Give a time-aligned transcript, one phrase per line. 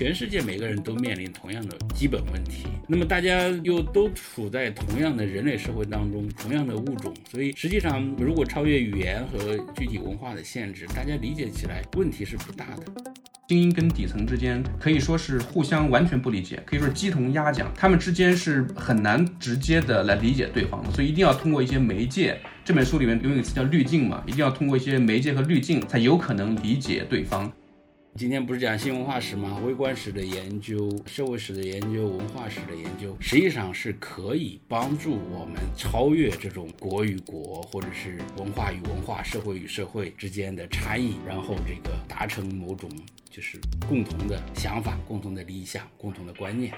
[0.00, 13.12] 全世界每个人都面临同样的基本问题，那么大家又都处在同样的人类社会当中，同样的物种，所以实际上如果超越语言和具体文化的限制，大家理解起来问题是不大的。
[13.46, 22.40] 精英跟底层之间可以说是互相完全不理解，可以说鸡同鸭讲，他们之间是很难直接的来理解对方的，所以一定要通过一些媒介。
[22.64, 27.52] 这本书里面用一个词叫滤镜嘛，一定要通过一些媒介和滤镜，才有可能理解对方。
[28.16, 29.58] 今天不是讲新文化史吗？
[29.64, 42.90] 微观史的研究、社会史的研究、文化史的研究，实际上是可以帮助我们超越这种国与国，或者是文化与文化、社会与社会之间的差异，然后这个达成某种
[43.30, 46.74] 就是共同的想法、共同的理想、共同的观念，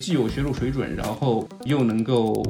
[0.00, 2.42] 既有学术水准，然后又能够。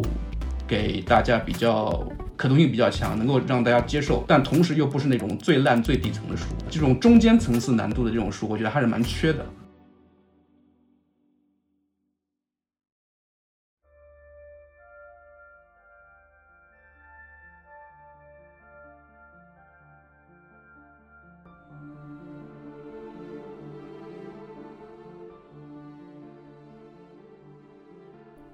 [0.73, 2.03] 给大家比较
[2.35, 9.45] 可读性比较强，能够让大家接受，但同时又不是那种最烂最底层的书，这种中间层次难度的这种书，我觉得还是蛮缺的。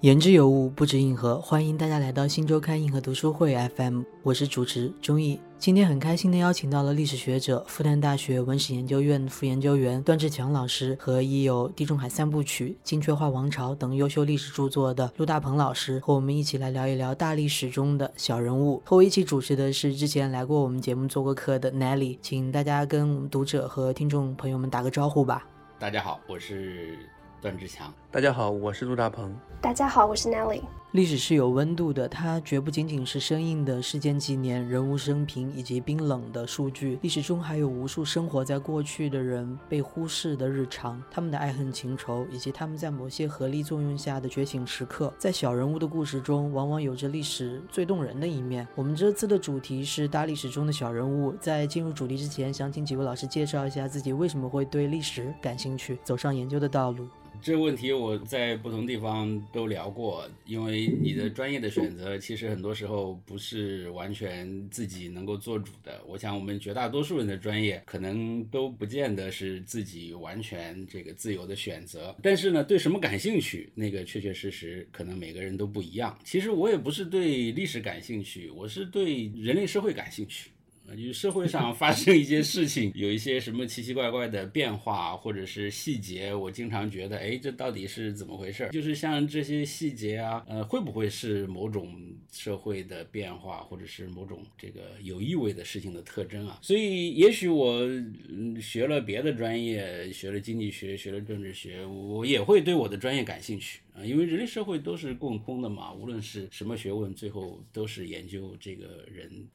[0.09, 1.39] 言之有物，不止硬核。
[1.39, 5.39] 欢迎大家来到新周刊硬核读书会 FM，我是主持钟毅。
[5.59, 18.83] 今天很开心的邀请到了历史学者、复旦大学文史研究院副研究员段志强老师和已有《地中海三部曲》《金雀化王朝》等优秀历史著作的陆大鹏老师，和我们一起来聊一聊大历史中的小人物。
[18.87, 25.47] 和我一起主持的是之前来过我们节目做过客的 Nelly，请大家跟我们读者和听众朋友们打个招呼吧。
[25.79, 26.99] 大家好，我是。
[27.41, 29.37] 段志强，大家好，我是陆大鹏。
[29.61, 30.63] 大家好，我是 Nelly。
[30.93, 36.99] 历史是有温度的，它绝不仅仅是生硬的事件纪年、人物生平以及冰冷的数据。
[37.03, 45.13] 历史中还有无数生活在过去的人被忽视的日常，他们的爱恨情仇，以及他们在某些合力作用下的觉醒时刻。
[45.19, 48.67] 在小人物的故事中，往往有着历史最动人的一面。
[48.75, 51.33] 我们这次的主题是大历史中的小人物。
[51.33, 57.07] 在进入主题之前，想请几位老师介绍一下自己为什么会对历史感兴趣，走上研究的道路。
[57.41, 66.03] 这个问题我在不同地方都聊过，因为你的专业的选择其实很多时候不是完全自己能够做主的。
[66.07, 72.15] 我想我们绝大多数人的专业可能都不见得是自己完全这个自由的选择。
[72.23, 76.19] 但是呢，对什么感兴趣，那个确确实实可能每个人都不一样。
[76.25, 80.51] 其实我也不是对历史感兴趣，我是对人类社会感兴趣。
[80.97, 88.69] 就社会上发生一些事情，有一些什么奇奇怪怪的变化，或者是细节，我经常觉得，哎，这到底是怎么回事？
[88.73, 91.95] 就是像这些细节啊，呃，会不会是某种
[92.33, 96.59] 社会的变化，或者是某种这个有意味的事情的特征啊？
[96.63, 97.81] 所以，也许我
[98.29, 109.47] 嗯学了别的专业，学了经济学，学了政治学，我也会对我的专业感兴趣啊，因为人类社会都是共通的嘛，无论是什么学问，最后都是研究这个人。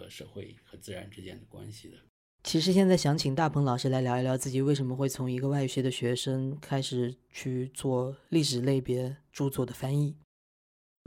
[0.00, 1.96] 和社会和自然之间的关系的。
[2.42, 10.16] 其实现在想请大鹏老师来聊一聊自己为什么会从一个外语系的学生开始去做历史类别著作的翻译。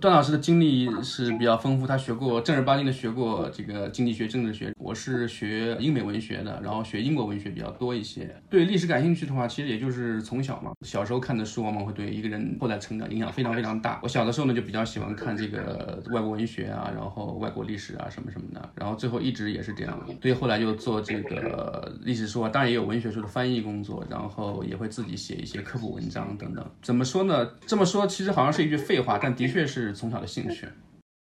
[0.02, 4.74] 段老师的经历是比较丰富，他学过正儿八经的学过这个经济学、政治学。
[4.78, 8.36] 我是学英美文学的，然后学英国文学比较多一些。
[8.50, 14.00] 对历史感兴趣的话，其实也就是从小嘛，小时候看的书往往会对一个人后来成长影响非常非常大。
[14.04, 19.98] 我小的时候呢，就比较喜欢看这个外国文学啊，然后外国历史啊什么什么的，然后最后一直也是这样。
[20.20, 26.66] 对，后来就做这个历史书啊，当然也有文学书的翻译工作，然后也会自己写一些科普文章等等。
[26.82, 27.48] 怎么说呢？
[27.66, 29.83] 这么说其实好像是一句废话，但的确是。
[29.84, 30.68] 是从小的兴趣。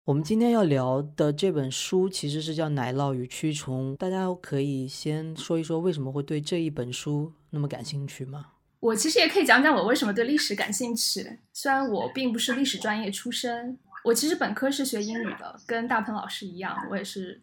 [0.04, 8.46] 我们今天要聊的这本书其实是叫《奶酪与蛆虫》，大家可以先说一说为什么会对这一本书那么感兴趣吗？
[8.80, 11.38] 我其实也可以讲讲我为什么对历史感兴趣。
[11.52, 17.40] 虽然我并不是历史专业出身，我其实本科是学英语的，跟大鹏老师一样，我也是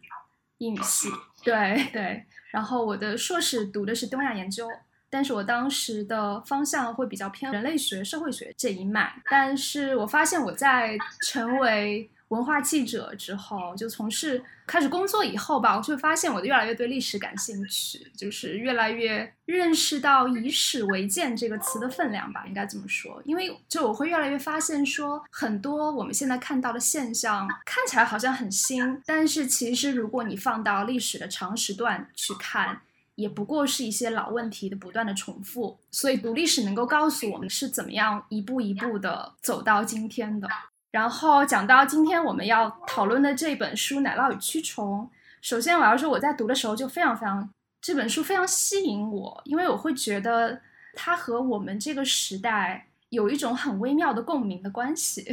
[0.58, 1.08] 英语系。
[1.44, 4.66] 对对，然后我的硕士读的是东亚研究。
[5.10, 9.14] 但是我当时的方向会比较偏人类学、社会学这一脉。
[9.30, 23.22] 但是我发现我在成为文化记者之后，就从事开始工作以后吧，我就发现我越来越对历史感兴趣，就是越来越认识到以史为鉴这个词的分量吧，应该这么说。
[23.24, 32.82] 因为就我会越来越发现说，很多我们现在看到的现象看起来好像很新，但是其实如果你放到历史的长时段去看。
[33.18, 40.46] 也不过是一些老问题的不断的重复，所以读历史能够告诉我们是怎么样一步一步的走到今天的。
[40.92, 45.10] 然后讲到今天我们要讨论的这本书《奶酪与蛆虫》，
[45.42, 47.50] 首先我要说我在读的时候就非常非常
[47.80, 50.60] 这本书非常吸引我，因为我会觉得
[50.94, 55.26] 它和我们这个时代有一种很微妙的共鸣的关系。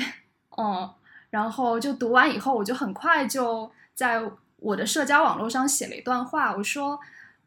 [0.58, 0.92] 嗯，
[1.30, 4.24] 然后就读完以后，我就很快就在
[4.58, 7.00] 我的社交网络上写了一段话，我说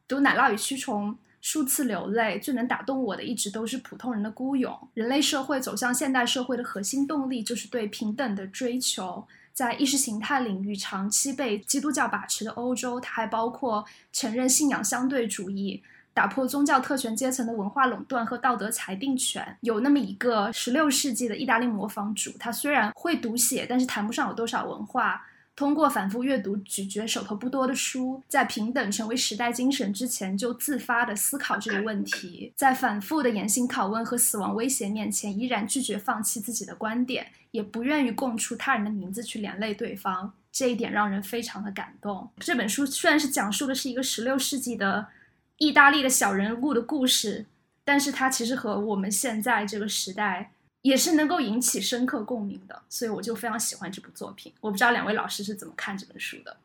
[0.08, 1.12] 读《奶酪与蛆虫》。
[1.40, 4.76] 数次流泪，最能打动我的一直都是普通人的孤勇。
[4.92, 9.24] 人类社会走向现代社会的核心动力就是对平等的追求。
[9.52, 15.80] 在意识形态领域长期被基督教把持的欧洲，它还包括承认信仰相对主义，
[16.12, 19.56] 打破宗教特权阶层的文化垄断和道德裁定权。
[19.60, 25.24] 有那么一个十六世纪的意大利模仿主，他虽然会读写，但是谈不上有多少文化。
[25.58, 32.52] 通过反复阅读、咀嚼手头不多的书，在平等成为时代精神之前，就自发地思考这个问题。
[32.54, 40.32] 在反复的严刑拷问和死亡威胁面前，依然拒绝放弃自己的观点，也不愿意供出他人的名字去连累对方。
[40.52, 42.30] 这一点让人非常的感动。
[42.38, 45.08] 这本书虽然是讲述的是一个十六世纪的
[45.56, 47.46] 意大利的小人物的故事，
[47.84, 50.52] 但是它其实和我们现在这个时代。
[50.82, 54.52] 也是能够引起深刻共鸣的，所以我就非常喜欢这部作品。
[54.60, 56.56] 我不知道两位老师是怎么看这本书的。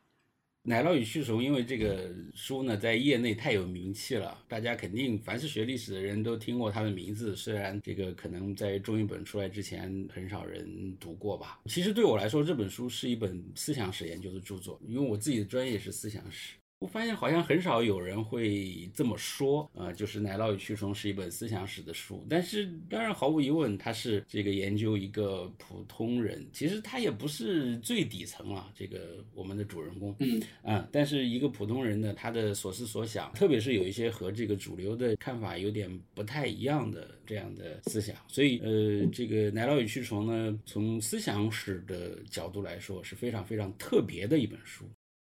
[0.70, 7.36] 《奶酪与蛆虫》因为这个书呢，在业内太有名气了，大家肯定凡是学历史的人都听过它的名字。
[7.36, 11.60] 虽然这个可能在中译本出来之前很少人读过吧。
[11.66, 16.54] 其实对我来说，这本书是一本思想史研究的著作，因为我自己的专业是思想史。
[16.84, 22.28] 我发现好像很少有人会这么说，呃，就是《奶酪与蛆虫》是一本思想史的书。
[22.30, 28.70] 但是，当然毫无疑问，它是这个研究一个普通人，其实他也不是最底层啊。
[28.76, 38.14] 这个我们的主人公，嗯啊，但是一个普通人呢，他的所思所想，特别是有一些和这个主流的看法有点不太一样的这样的思想。
[38.28, 44.84] 所以，呃，这个《奶酪与蛆虫》呢，从思想史的角度来说，是非常非常特别的一本书。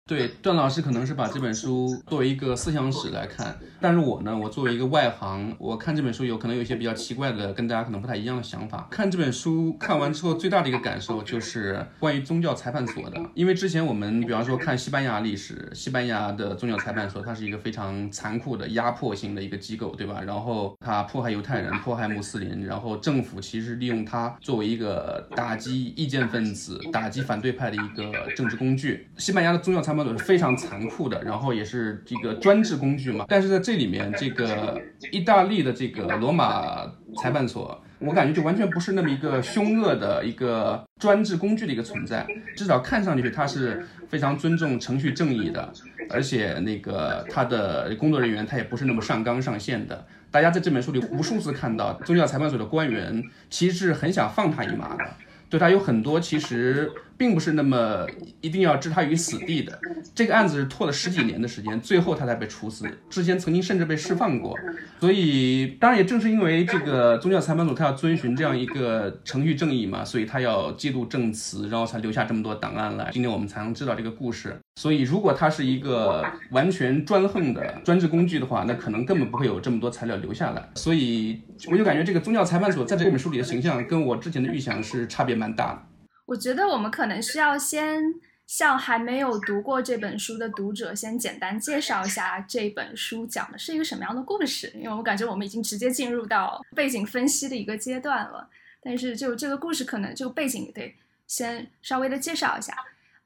[0.07, 8.87] 对，段老师可能是把这本书作为一个思想史来看，但是我呢，我作为一个外行，我看这本书有可能有一些比较奇怪的，跟大家可能不太一样的想法。
[8.91, 20.21] 看这本书看完之后，最大的一个感受就是关于宗教裁判所的，因为之前我们比方说看西班牙历史，西班牙的宗教裁判所它是一个非常残酷的压迫性的一个机构，对吧？
[20.21, 29.07] 然后它迫害犹太人，迫害穆斯林，然后政府其实利用它作为一个打击意见分子、打击反对派的一个政治工具。
[29.17, 33.25] 西班牙的宗教裁判所是非常残酷的，然后也是这个专制工具嘛。
[33.27, 34.81] 但是在这里面，这个
[35.11, 36.85] 意大利的这个罗马
[37.21, 42.25] 裁判所，我感觉就完全不是那么一个凶恶的一个专制工具的一个存在。
[42.55, 45.71] 至少看上去，它是非常尊重程序正义的，
[46.09, 50.05] 而且那个他的工作人员他也不是那么上纲上线的。
[50.29, 55.05] 大家在这本书里无数次看到，宗教裁判所的官员其实是很想放他一马的，
[55.49, 56.91] 对他有很多其实。
[57.17, 58.05] 并不是那么
[58.41, 59.77] 一定要置他于死地的。
[60.13, 62.87] 这个案子是拖了十几年的时间，最后他才被处死。
[63.09, 64.57] 之前曾经甚至被释放过。
[64.99, 73.09] 所以，当然也正是因为这个宗教裁判所他要遵循这样一个程序正义嘛，所以他要记录证词，然后才留下这么多档案来。
[73.11, 74.55] 今天我们才能知道这个故事。
[74.79, 80.69] 所以，如果他是一个完全专横的专制工具的话，那可能根本不会有这么多材料留下来。
[80.75, 85.81] 所以，我就感觉这个宗教裁判所在这本书里的形象跟我之前的预想是差别蛮大的。
[86.25, 88.01] 我觉得我们可能需要先
[88.47, 98.49] 向还没有读过这本书的读者先简单介绍一下这本书讲的是一个什么样的故事，因为我感觉我们已经直接进入到背景分析的一个阶段了。
[98.81, 100.95] 但是就这个故事，可能就背景得
[101.27, 102.75] 先稍微的介绍一下。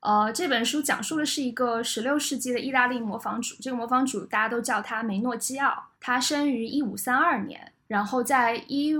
[0.01, 8.95] 呃，这本书讲述的是一个十六世纪的意大利模仿主，这个模仿主大家都叫他梅诺基奥，他生于一五三二年，然后在一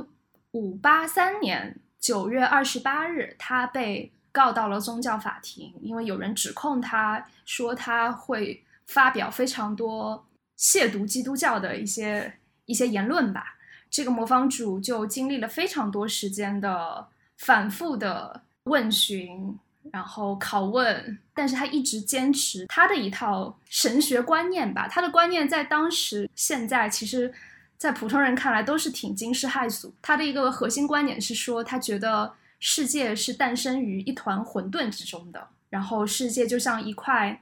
[0.51, 1.77] 五八三年。
[1.99, 10.25] 九月二十八日，他被告到了宗教法庭，因为有人指控他说他会发表非常多
[10.57, 12.33] 亵渎基督教的一些
[12.65, 13.57] 一些言论吧。
[13.89, 19.57] 这个模仿主就经历了非常多时间的反复的问询，
[19.91, 24.87] 然后拷问，但是他一直坚持他的一套神学观念吧。
[24.87, 27.33] 他的观念在当时、现在其实。
[27.79, 29.91] 在普通人看来都是挺惊世骇俗。
[30.01, 37.41] 他的一个核心观点是说，他觉得世界是诞生于一团混沌之中的，然后世界就像一块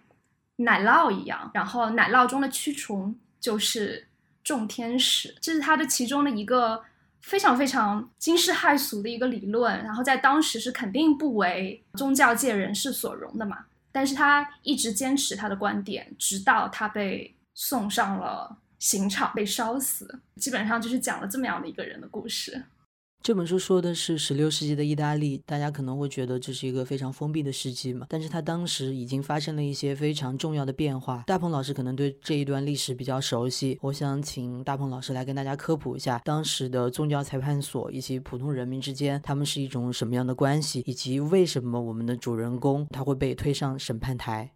[0.57, 4.07] 奶酪一样，然后奶酪中的蛆虫就是
[4.43, 5.35] 众天使。
[5.41, 6.83] 这是他的其中的一个
[7.19, 13.65] 非常非常惊世骇俗的一个理论，然后在当时是肯定不为宗教界人士所容的嘛。
[13.91, 20.19] 但是他一直坚持他的观点，直到他被送上了刑场，被烧死。
[20.35, 22.63] 基本上就是讲了这么样的一个人的故事。
[23.23, 31.23] 这本书说的是十六世纪的意大利，大家可能会觉得这是一个非常封闭的世纪嘛，但是它当时已经发生了一些非常重要的变化。
[31.25, 44.51] 大鹏老师可能对这一段历史比较熟悉，我想请大鹏老师来跟大家科普一下当时的宗教裁判所以及普通人民之间他们是一种什么样的关系，以及为什么我们的主人公他会被推上审判台。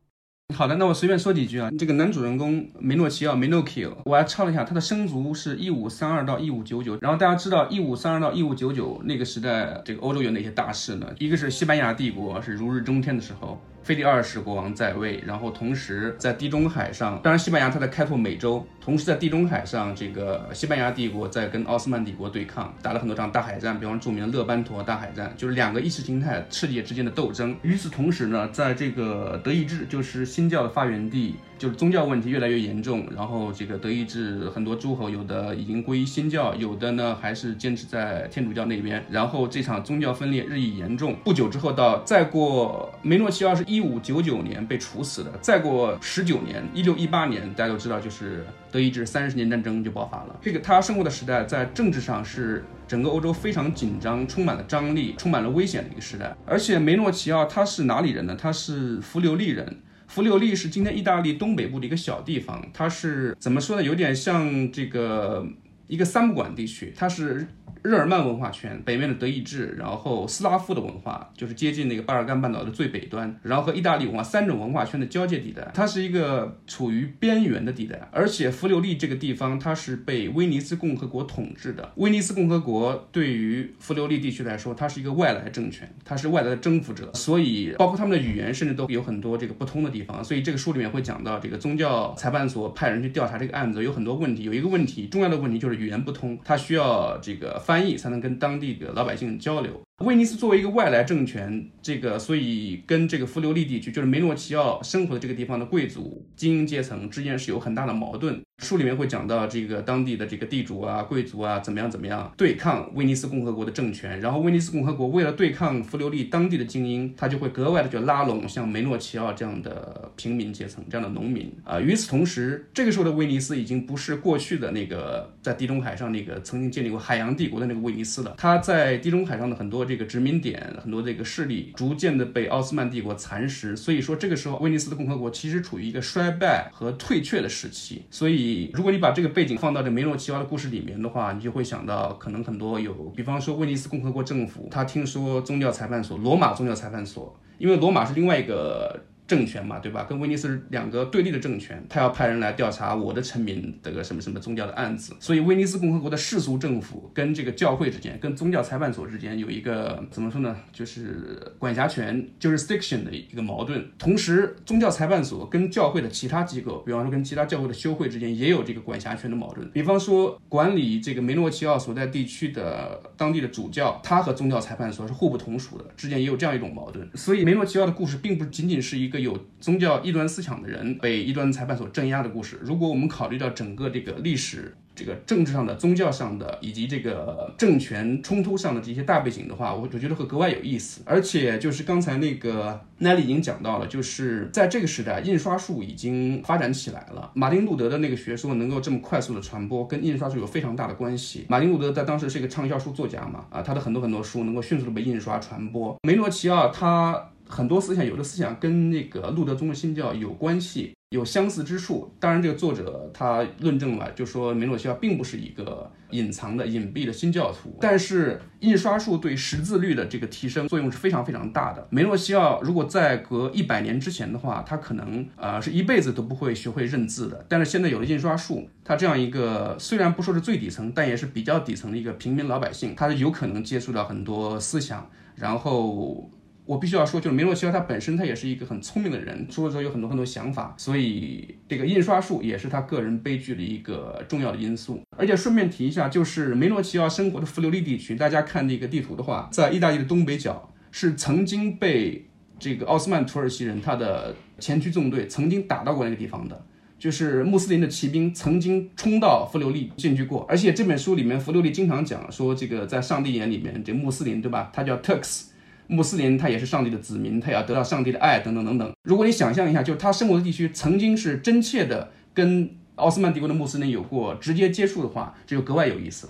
[0.53, 1.69] 好的，那我随便说几句啊。
[1.77, 6.97] 这个男主人公梅诺奇奥梅诺奇奥，我还唱了一下，他的生卒是一五三二到一五九九。
[7.01, 11.07] 然后大家知道一五三二到一五九九那个时代，这个欧洲有哪些大事呢？
[11.19, 13.61] 一个是西班牙帝国是如日中天的时候。
[13.83, 27.55] 腓力二世国王在位，然后同时在地中海上，当然西班牙他在开拓美洲，同时在地中海上，这个西班牙帝国在跟奥斯曼帝国对抗，打了很多场大海战，比方著名的勒班托大海战，就是两个意识形态世界之间的斗争。
[27.63, 31.35] 与此同时呢，在这个德意志，就是新教的发源地。
[31.61, 39.05] 就是宗教问题越来越严重，然后这个德意志很多诸侯有的已经皈依新教，有的呢还是坚持在天主教那边。
[39.11, 41.15] 然后这场宗教分裂日益严重。
[41.23, 45.31] 不久之后，到再过梅诺齐奥是一五九九年被处死的。
[45.41, 50.37] 再过十九年，一六一八年，大家都知道，就是德意志三十年战争就爆发了。
[50.41, 56.35] 这个他生活的时代，在政治上是整个欧洲非常紧张、充满了张力、充满了危险的一个时代。
[56.45, 58.35] 而且梅诺齐奥他是哪里人呢？
[58.37, 59.81] 他是弗留利人。
[60.07, 63.83] 弗留利是今天意大利东北部的一个小地方，它是怎么说呢？
[63.83, 65.47] 有点像这个
[65.87, 67.47] 一个三不管地区，它是。
[67.83, 78.07] 日耳曼文化圈北面的德意志，然后斯拉夫的文化就是接近那个巴尔干半岛的最北端，然后和意大利文化三种文化圈的交界地带，它是一个处于边缘的地带。
[78.11, 90.23] 而且弗留利这个地方它是被威尼斯共和国统治的，威尼斯共和国对于弗留利地区来说，它是一个外来政权，它是外来的征服者，所以包括他们的语言甚至都有很多这个不通的地方。
[90.23, 97.59] 所以这个书里面会讲到，这个宗教裁判所派人去调查这个案子有很多问题，有一个问题重要的问题就是语言不通，它需要这个。
[97.71, 99.81] 翻译才能跟当地的老百姓交流。
[100.01, 108.41] 威尼斯作为一个外来政权，这个所以跟这个弗留利地区，就是梅诺齐奥生活的这个地方的贵族精英阶层之间是有很大的矛盾。
[108.59, 121.79] 书里面会讲到这个当地的这个地主啊、贵族啊怎么样怎么样对抗威尼斯共和国的政权，然后威尼斯共和国为了对抗弗留利当地的精英，他就会格外的就拉拢像梅诺齐奥这样的平民阶层、这样的农民啊。
[121.79, 129.81] 与此同时，这个时候的威尼斯已经不是过去的那个在地中海上那个曾经建立过海洋帝国的那个威尼斯了，它在地中海上的很多。
[129.91, 138.05] 这个殖民点很多这个势力逐渐的被奥斯曼帝国蚕食，所以说这个时候威尼斯的共和国其实处于一个衰败和退却的时期。
[138.09, 148.97] 所以如果你把这个背景放到这梅诺奇娃的故事里面的话，你就会想到可能很多有，比方说威尼斯共和国政府，他听说宗教裁判所罗马宗教裁判所，因为罗马是另外一个。
[149.31, 150.03] 政权嘛，对吧？
[150.03, 155.15] 跟威尼斯两个对立的政权，他要派人来调查我的臣民这个什么什么宗教的案子。
[155.21, 160.53] 所以，威尼斯共和国的世俗政府跟这个教会之间，跟宗教裁判所之间有一个怎么说呢？
[160.73, 163.89] 就是管辖权 （jurisdiction） 的一个矛盾。
[163.97, 169.71] 同时，宗教裁判所跟教会的其他机构，比方说跟其他教会的修会之间，也有这个管辖权的矛盾。
[169.71, 177.09] 比方说，管理这个梅诺齐奥所在地区的当地的主教，他和宗教裁判所是互不同属的，之间也有这样一种矛盾。
[177.15, 179.20] 所以，梅诺齐奥的故事并不仅仅是一个。
[179.21, 182.59] 有宗教异端思想的人被异端裁判所镇压的故事。
[182.61, 191.01] 如果我们考虑到整个这个历史、这个政治上的、宗教上的以及这个政权冲突上的这些大背景的话，我我觉得会格外有意思。
[191.05, 197.31] 而且就是刚才那个奈利已经讲到了，就是在这个时代，印刷术已经发展起来了。
[197.33, 201.45] 马丁路德的那个学说能够这么快速的传播，跟印刷术有非常大的关系。
[201.47, 205.95] 马丁路德在当时是一个畅销书作家嘛，啊，他的很多很多书能够迅速的被印刷传播。
[206.03, 207.29] 梅诺齐奥他。
[207.51, 212.09] 很多思想，有的思想跟那个路德宗的新教有关系，有相似之处。
[212.17, 217.77] 当然，这个作者他论证了，就说梅诺西奥并不是一个隐藏的、隐蔽的新教徒。
[217.81, 221.85] 但是，印刷术对识字率的这个提升作用是非常非常大的。
[221.89, 227.45] 梅诺西奥如果在隔一百年之前的话，他可能呃是一辈子都不会学会认字的。
[227.49, 236.29] 但是现在有了印刷术，他这样一个虽然不说是最底层，但也是比较底层的一个平民老百姓，他是有可能接触到很多思想，然后。
[236.65, 245.01] 我必须要说，就是梅诺奇奥他本身他也是一个很聪明的人，说了之后有很多很多想法，所以这个印刷术也是他个人悲剧的一个重要的因素。
[245.17, 252.27] 而且顺便提一下，就是梅诺奇奥生活的弗留利地区，大家看那个地图的话，在意大利的东北角，是曾经被
[252.59, 256.63] 这个奥斯曼土耳其人他的前驱纵队曾经打到过那个地方的，
[256.99, 260.45] 就是穆斯林的骑兵曾经冲到弗留利进去过。
[260.47, 264.69] 而且这本书里面，弗留利经常讲说，这个在上帝眼里面，这穆斯林对吧？
[264.71, 265.47] 他叫 Turks。
[265.91, 268.91] 穆斯林他也是上帝的子民，他也要得到上帝的爱，等等等等。
[269.03, 276.29] 如果你想象一下，就是他生活的地区曾经是真切的跟奥斯曼帝国的穆斯林有过直接接触的话，这就格外有意思。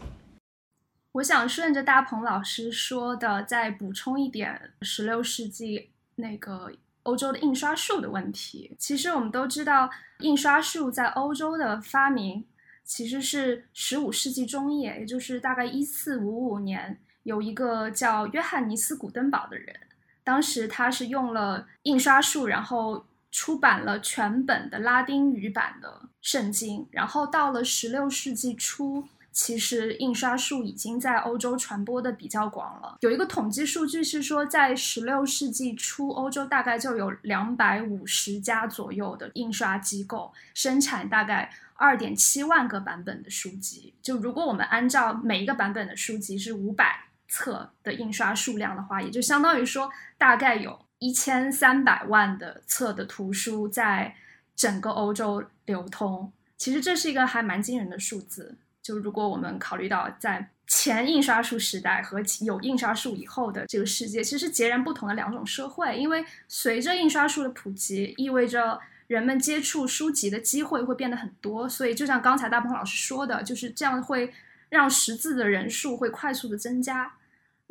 [1.13, 6.71] 我想顺着大鹏老师说的，再补充一点十六世纪那个
[7.03, 8.75] 欧洲的印刷术的问题。
[8.79, 9.89] 其实我们都知道，
[10.19, 12.45] 印刷术在欧洲的发明
[12.85, 19.75] 其实是十五世纪中叶，也就是大概一四五五年，有一个叫约翰尼斯·古登堡的人，
[20.23, 26.87] 当时他是用了印刷术，然后出版了全本的拉丁语版的圣经。
[26.91, 29.07] 然后到了十六世纪初。
[29.33, 32.97] 其实印刷术已经在欧洲传播的比较广了。
[32.99, 43.93] 有一个统计数据是说，在十六世纪初，欧洲大概就有两百五十家左右的印刷机构，生产大概二点七万个版本的书籍。
[44.01, 54.13] 就如果我们按照每一个版本的书籍是五百册的印刷数量的话，也就相当于说，大概有一千三百万的册的图书在
[54.53, 56.31] 整个欧洲流通。
[56.57, 58.55] 其实这是一个还蛮惊人的数字。
[58.83, 65.97] 就如果我们考虑到在前印刷术时代和有印刷术以后的这个世界，其实截然不同的两种社会。
[65.97, 71.69] 因为随着印刷术的普及，意味着人们接触书籍的机会会变得很多。
[71.69, 74.33] 所以，就像刚才大鹏老师说的，就是这样会
[74.69, 77.13] 让识字的人数会快速的增加。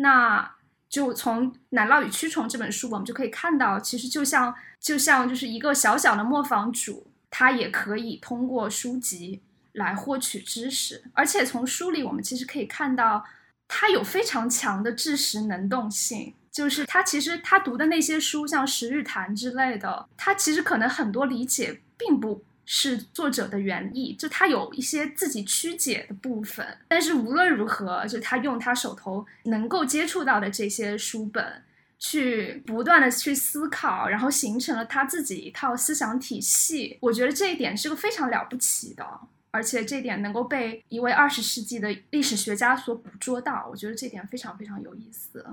[0.00, 0.54] 那
[0.88, 9.40] 就从《奶酪与蛆虫》这本书，我们就可以看到，其实就像就像就是一个小小的磨坊主，他也可以通过书籍。
[9.74, 13.24] 来获取知识，而且从书里我们其实可以看到，
[13.68, 16.34] 他有非常强的知识能动性。
[16.50, 26.66] 就是他其实他读的那些书，像《十日谈》之类的，他其实可能很多理解并不是作者的原意，就他有一些自己曲解的部分。
[26.88, 31.62] 但是无论如何，就他用他手头能够接触到的这些书本，
[31.98, 36.98] 去不断的去思考，然后形成了他自己一套思想体系。
[37.00, 39.04] 我觉得这一点是个非常了不起的。
[39.52, 45.44] 而且这点能够被一位二十世纪的历史学家所捕捉到，我觉得这点非常非常有意思。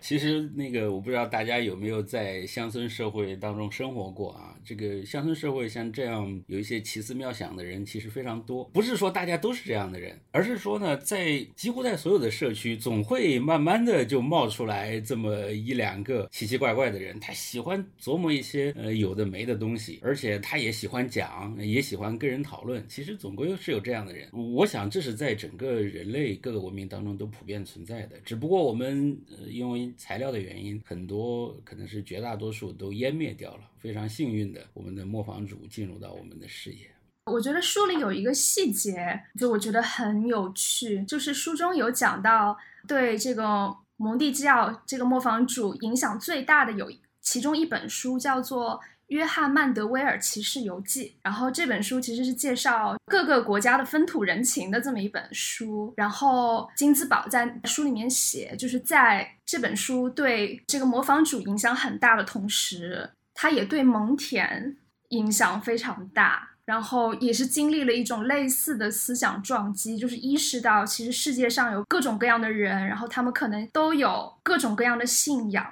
[0.00, 4.54] 其实那个我不知道大家有没有在乡村社会当中生活过啊？
[4.64, 22.84] 这个乡村社会像这样有一些奇思妙想的人其实非常多，不是说大家都是这样的人，而是说呢，在几乎在所有的社区，总会慢慢的就冒出来这么一两个奇奇怪怪的人，他喜欢琢磨一些呃有的没的东西，而且他也喜欢讲，也喜欢跟人讨论。
[22.88, 33.62] 其实总归是有这样的人，我想这是在整个人类各个文明当中都普遍存在的，只不过我们呃因为材料的原因，很多可能是绝大多数都湮灭掉了。
[33.78, 36.90] 非常幸运的，我们的磨坊主进入到我们的视野。
[37.26, 48.80] 我觉得书里有一个细节，就我觉得很有趣，就是书中有讲到对这个蒙蒂基奥这个磨坊主影响最大的有其中一本书叫做。
[49.08, 55.92] 约翰曼德威尔骑士游记，然后这本书其实是介绍各个国家的风土人情的这么一本书。
[55.96, 64.76] 然后金兹堡在书里面写，就是在这本书对这个模仿主影响很大的同时，他也对蒙田
[65.10, 66.50] 影响非常大。
[66.68, 75.64] 然后也是经历了一种类似的思想撞击，就是意识到其实世界上有各种各样的人，然后他们可能都有各种各样的信仰。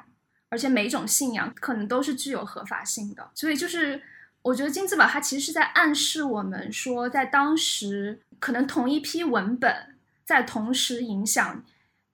[0.48, 4.00] 而且每一种信仰可能都是具有合法性的，所以就是
[4.42, 11.64] 我觉得金字堡它其实是在暗示我们说，在当时可能同一批文本在同时影响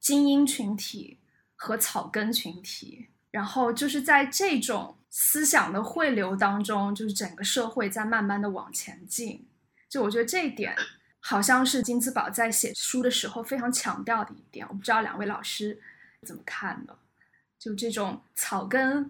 [0.01, 1.19] 精英群体
[1.57, 9.47] 和草根群体，然后就是在这种思想的汇流当中，就是整个社会在慢慢的往前进。
[9.89, 10.75] 就我觉得这一点
[11.21, 15.79] 好像是金字堡在写书的时候非常强调的一点，我不知道两位老师
[16.27, 16.97] 怎么看的。
[17.63, 19.09] 就这种草根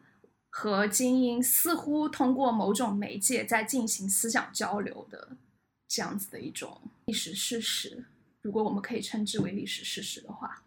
[0.50, 5.26] 和精英似乎通过某种媒介在进行思想交流的
[5.88, 8.04] 这样子的一种历史事实，
[8.42, 10.62] 如果我们可以称之为历史事实的话。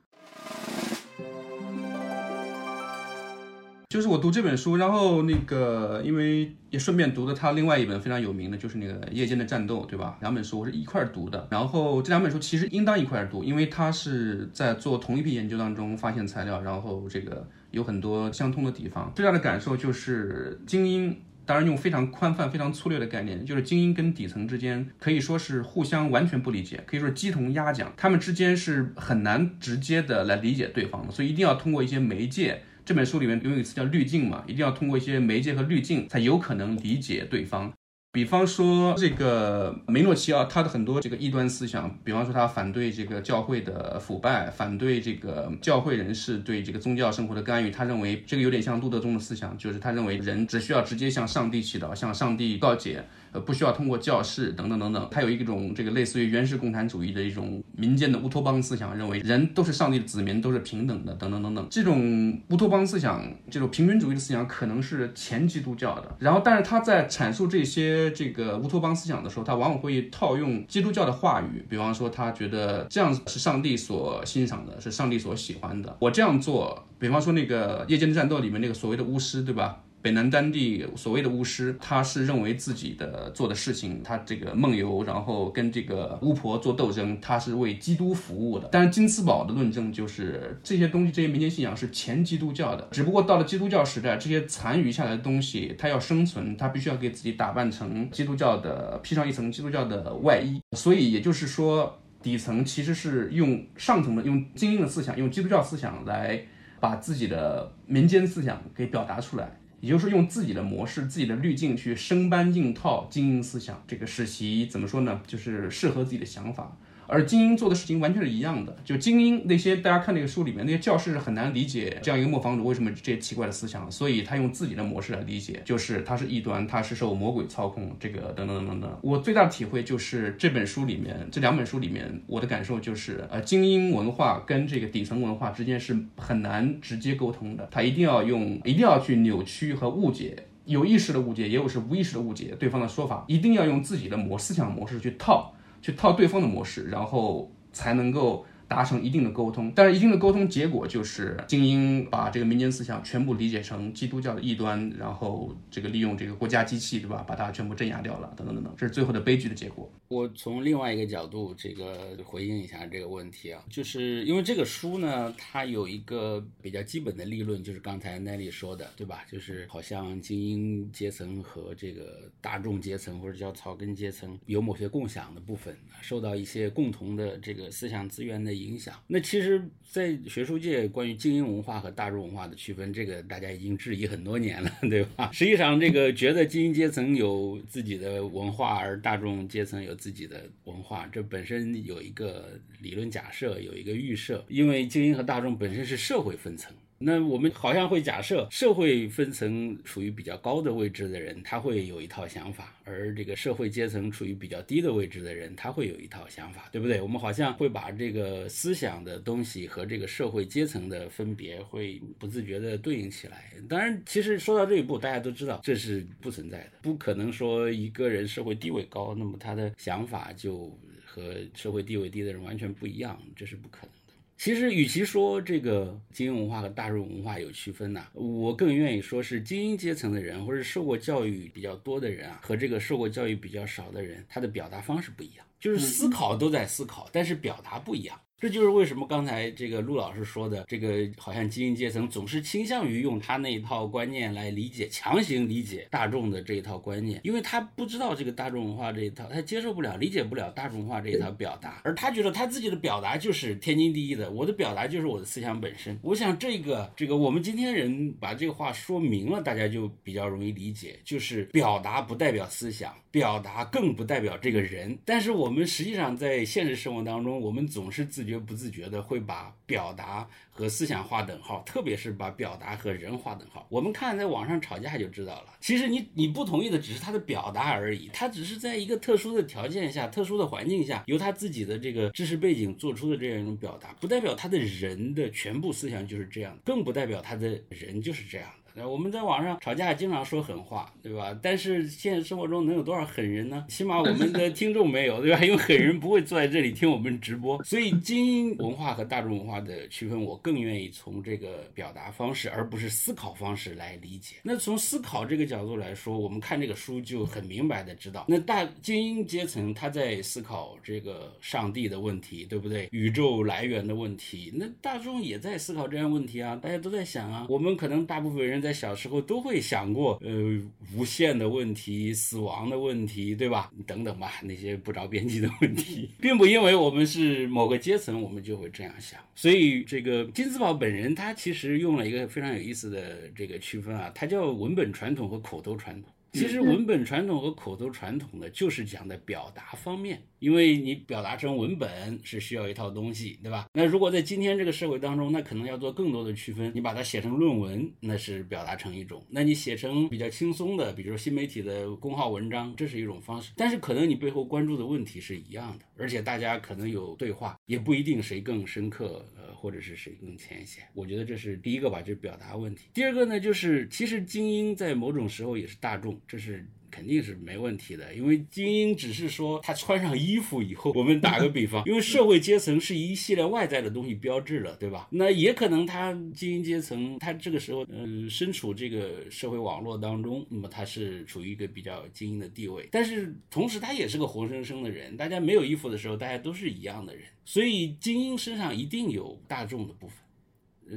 [3.87, 10.17] 就是我读这本书，然后那个，因为也顺便读了他另外一本非常有名的，就是那个《夜间的战斗》，对吧？
[10.19, 11.47] 两本书我是一块儿读的。
[11.49, 19.11] 然后这两本书其实应当一块儿读，因为他是在做同一批研究当中发现材料，然后这个有很多相通的地方。
[19.13, 32.61] 最大的感受就是精英，当然用非常宽泛、非常粗略的概念，就是精英跟底层之间可以说是互相完全不理解，可以说鸡同鸭讲，他们之间是很难直接的来理解对方的，所以一定要通过一些媒介。
[32.85, 37.73] 这本书里面有一个词叫滤镜嘛，一定要通过一些媒介和滤镜才有可能理解对方。
[38.15, 47.69] 比方说这个梅诺奇奥，他的很多这个异端思想，比方说他反对这个教会的腐败，反对这个教会人士对这个宗教生活的干预。
[47.69, 53.03] 他认为这个有点像路德宗的思想，就是他认为人只需要直接向上帝祈祷，向上帝告解。
[53.35, 55.07] 呃，不需要通过教室等等等等。
[55.11, 61.67] 他有一种这个类似于原始共产主义的一种民间的乌托邦思想，认为人都是上帝的子民，都是平等的等等等等。
[61.69, 63.21] 这种乌托邦思想，
[63.51, 66.15] 这种平均主义的思想，可能是前基督教的。
[66.19, 75.97] 然后，但是他在阐述这些这个乌托邦思想的时候，他往往会套用基督教的话语，比方说他觉得这样是上帝所欣赏的，是上帝所喜欢的。
[75.99, 79.81] 我这样做，比方说那个夜间的战斗里面那个所谓的巫师，对吧？
[80.05, 88.69] 北南丹地所谓的巫师，他是认为自己的做的事情，他这个梦游，然后跟这个巫婆做斗争，他是为基督服务的。
[88.71, 100.61] 但是金斯堡的论证就是这些东西，这些民间信仰是前基督教的，只不过到了基督教时代，这些残余下来的东西，他要生存，他必须要给自己打扮成基督教的，披上一层基督教的外衣。
[100.77, 106.39] 所以也就是说，底层其实是用上层的，用精英的思想，用基督教思想来
[106.79, 109.57] 把自己的民间思想给表达出来。
[109.81, 115.21] 也就是用自己的模式、自己的滤镜去生搬硬套精英思想，这个实习怎么说呢？
[115.27, 116.77] 就是适合自己的想法。
[117.07, 128.99] 而精英做的事情完全是一样的，就精英那些大家看那个书里面那些教士很难理解这样一个磨坊主为什么这些奇怪的思想，所以他用自己的模式来理解，就是他是异端，他是受魔鬼操控，这个等等等等。
[129.01, 145.51] 我最大的体会就是这本书里面这两本书里面我的感受就是，呃，精英文化跟这个底层文化之间是很难直接沟通的，他一定要用一定要去扭曲和误解，有意识的误解，也有是无意识的误解对方的说法，一定要用自己的模思想模式去套。
[145.85, 148.43] 去套对方的模式，然后才能够。
[148.67, 159.87] 达成一定的沟通，但是一定的沟通结果就是精英把这个民间思想全部理解成基督教的异端，然后这个利用这个国家机器，对吧，把它全部镇压掉了，等等等等，这是最后的悲剧的结果。
[160.07, 169.23] 我从另外一个角度这个回应一下这个问题啊，就是因为这个书呢，它有一个比较基本的立论，就是刚才奈丽说的，对吧？
[169.31, 178.54] 就是好像精英阶层和这个大众阶层或者叫草根阶层有某些共享的部分，受到一些共同的这个思想资源的。
[178.57, 185.29] 影响那其实，在学术界关于精英文化和大众文化的区分，这个大家已经质疑很多年了， 对吧？
[185.31, 196.73] 实际上，这个觉得精英阶层有自己的文化，而大众阶层有自己的文化，这本身有一个理论假设，有一个预设，因为精英和大众本身是社会分层。
[196.97, 207.01] 那我们好像会假设社会分层处于比较高的位置的人，他会有一套想法，而这个社会阶层处于比较低的位置的人，他会有一套想法，对不对？
[207.01, 213.51] 我们好像会把这个思想的东西和这个社会阶层的分别会不自觉地对应起来。
[213.67, 220.73] 当然，其实说到这一步，大家都知道这是不存在的，不可能说一个人社会地位高，那么他的想法就
[221.05, 223.94] 和社会地位低的人完全不一样，这是不可能。
[224.37, 238.19] 其实，与其说这个精英文化和大众文化有区分呢，我更愿意说是精英阶层的人，或者受过教育比较多的人啊，和这个受过教育比较少的人，他的表达方式不一样，就是思考都在思考，但是表达不一样。
[238.45, 255.97] 这就是为什么刚才这个陆老师说的，这个好像精英阶层总是倾向于用他那一套观念来理解、强行理解大众的这一套观念，因为他不知道这个大众文化这一套，他接受不了、理解不了大众文化这一套表达，而他觉得他自己的表达就是天经地义的，我的表达就是我的思想本身。
[256.03, 262.93] 我想这个这个我们今天人把这个话说明了，大家就比较容易理解，就是表达不代表思想。
[263.15, 273.65] 表达更不代表这个人，但是我们实际上在现实生活当中，我们总是自觉不自觉的会把表达和思想划等号，特别是把表达和人划等号。
[273.69, 288.49] 我们看在网上吵架就知道了，其实你你不同意的只是他的表达而已，他只是在一个特殊的条件下、特殊的环境下，由他自己的这个知识背景做出的这样一种表达，不代表他的人的全部思想就是这样，更不代表他的人就是这样。
[288.83, 291.37] 我们在网上吵架，经常说狠话，对吧？
[291.41, 293.65] 但是现实生活中能有多少狠人呢？
[293.69, 295.39] 起码我们的听众没有，对吧？
[295.45, 297.63] 因为狠人不会坐在这里听我们直播。
[297.63, 304.35] 所以精英文化和大众文化的区分，我更愿意从这个表达方式，而不是思考方式来理解。
[304.43, 312.89] 那从思考这个角度来说，我们看这个书就很明白的知道，那大精英阶层他在思考这个上帝的问题，对不对？
[312.91, 314.51] 宇宙来源的问题。
[314.53, 317.45] 那大众也在思考这样问题啊，大家都在想啊。
[317.47, 318.64] 我们可能大部分人。
[318.65, 320.59] 在小时候都会想过，呃，
[320.95, 323.69] 无限的问题、死亡的问题，对吧？
[323.85, 329.19] 等等吧，那些不着边际的问题，并不因为我们是某个阶层，我们就会这样想。
[329.35, 336.09] 所以，这个金斯堡本人他其实用了一个非常有意思的这个区分啊，他叫文本传统和口头传统。
[336.35, 343.67] 其实文本传统和口头传统呢，就是讲的表达方面，因为你表达成文本是需要一套东西，对吧？
[343.73, 346.71] 那如果在今天这个社会当中，那可能要做更多的区分。
[346.75, 353.53] 你把它写成论文，那是表达成一种；那你写成比较轻松的，比如说新媒体的公号文章，这是一种方式。
[353.55, 360.83] 但是可能你背后关注的问题是一样的，而且大家可能有对话，也不一定谁更深刻，呃，或者是谁更浅显。
[360.93, 362.89] 我觉得这是第一个吧，就是表达问题。
[362.93, 366.21] 第二个呢，就是其实精英在某种时候也是大众。
[366.27, 375.09] 这是肯定是没问题的，因为精英只是说他穿上衣服以后，我们打个比方，因为社会阶层是一系列外在的东西标志了，对吧？
[375.11, 390.17] 那也可能他精英阶层，他这个时候呃身处这个社会网络当中，那么他是处于一个比较精英的地位，但是同时他也是个活生生的人，大家没有衣服的时候，大家都是一样的人，所以精英身上一定有大众的部分。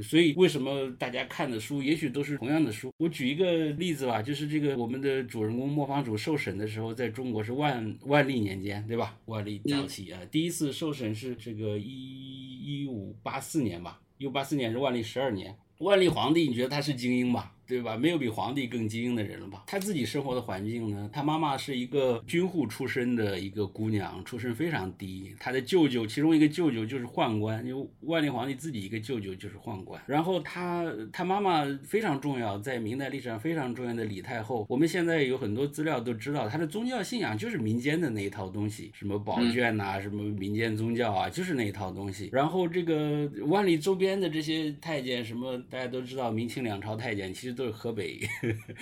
[0.03, 2.92] 所以，为什么大家看的书也许都是同样的书？
[2.98, 9.18] 我举一个例子吧，就是这个我们的主人公磨坊主受审的时候，在中国是万万历年间，对吧？
[9.24, 15.57] 万历早期啊，第一次受审是这个一一五八四年吧，一五八四年是万历十二年。
[15.79, 17.55] 万历皇帝，你觉得他是精英吧？
[17.69, 17.97] 对吧？
[17.99, 19.63] 没有比皇帝更精英的人了吧？
[19.67, 21.11] 他自己生活的环境呢？
[21.13, 25.35] 他妈妈是一个军户出身的一个姑娘，出身非常低。
[25.39, 30.01] 他的舅舅，其中一个舅舅就是宦官，因为万历皇帝自己一个舅舅就是宦官。
[30.07, 34.67] 然后他他妈妈非常重要，在明代历史上非常重要的李太后。
[34.69, 42.31] 我们现在有很多资料都知道，他的宗教信仰就是民间的那一套东西，什么宝卷呐，什么民间宗教啊，就是那一套东西。
[42.33, 48.21] 然后这个万历周边的这些太监，什么大家都知道，明清两朝太监其实都是河北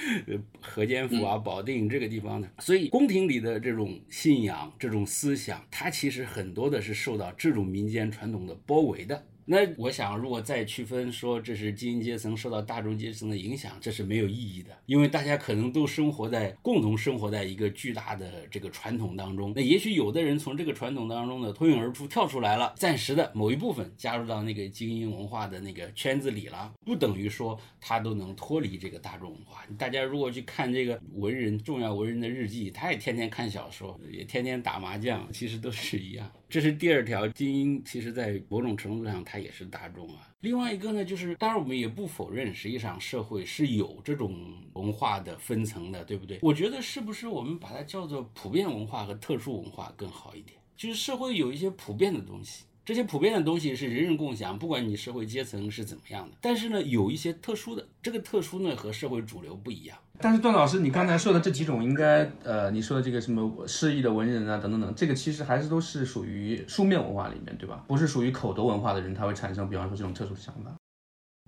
[0.61, 9.27] 河间府啊、保定这个地方的，所以宫廷里的这种信仰、这种思想，它其实很多的是受到这种民间传统的包围的。
[9.49, 19.53] 那我想，如果再区分说这是精英阶层受到大众阶层的影响，这是没有意义的，因为大家可能都生活在共同生活在一个巨大的这个传统当中。
[19.55, 29.65] 那也许有的人从这个传统当中呢脱颖而出跳出来了，暂时的某一部分加入到那个精英文化的那个圈子里了，不等于说他都能脱离这个大众文化。
[29.79, 36.29] 大家如果去看这个文人重要文人的日记，他也天天看小说，也天天打麻将，其实都是一样。
[36.49, 40.31] 这是第二条，精英其实在某种程度上它也是大众啊。
[40.41, 46.39] 另外一个呢，就是当然我们也不否认，实际上社会是有这种文化的分层的，对不对？
[46.43, 50.57] 我觉得是不是我们把它叫做普遍文化和特殊文化更好一点？
[50.77, 52.65] 就是社会有一些普遍的东西。
[52.87, 56.37] 这些普遍的东西是人人共享，不管你社会阶层是怎么样的。
[56.41, 59.99] 但是呢，有一些特殊的，这个特殊呢和社会主流不一样。
[60.21, 67.85] 但是段老师，你刚才说的这几种，应该呃，你说的这个什么诗意的文人啊，等等等，这个其实还是都是属于书面文化里面，对吧？
[67.89, 70.73] 不是属于口头文化的人，他会产生，比方说这种特殊的想法。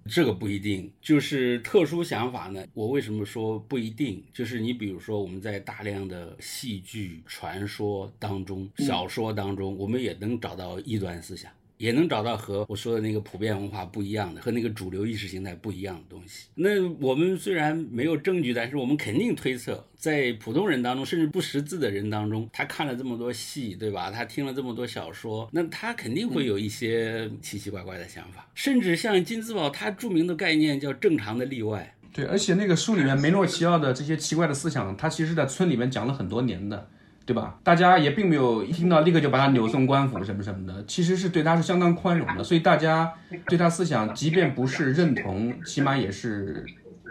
[0.08, 2.64] 这个不一定，就是特殊想法呢。
[2.74, 4.24] 我为什么说不一定？
[4.32, 11.52] 就是你比如说，我们在大量的戏剧、传说当中、小说当中，我们也能找到异端思想。
[11.78, 16.48] 也能找到和我说的那个普遍文化不一样的，和那个主流意识形态不一样的东西。
[16.54, 24.10] 那我们虽然没有证据，但是我们肯定推测，在普通人当中，甚至不识字的人当中，他看了这么多戏，对吧？
[24.10, 28.50] 他听了这么多小说，那他肯定会有一些奇奇怪怪的想法。
[28.54, 31.94] 甚至像金兹堡，他著名的概念叫“正常的例外”。
[32.12, 36.90] 对，而且那个书里面梅诺齐奥的这些奇怪的思想，他其实在村里面讲了很多年的。
[37.28, 37.58] 对吧？
[37.62, 43.12] 大家也并没有一听到立刻就把他扭送官府什么什么的，其实是对他是相当宽容的，所以大家
[43.48, 46.64] 对他思想，即便不是认同，起码也是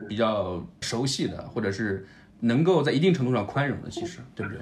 [0.10, 2.08] 比较熟悉的，或者是
[2.39, 4.60] 能够在一定程度上宽容的，其实对不对？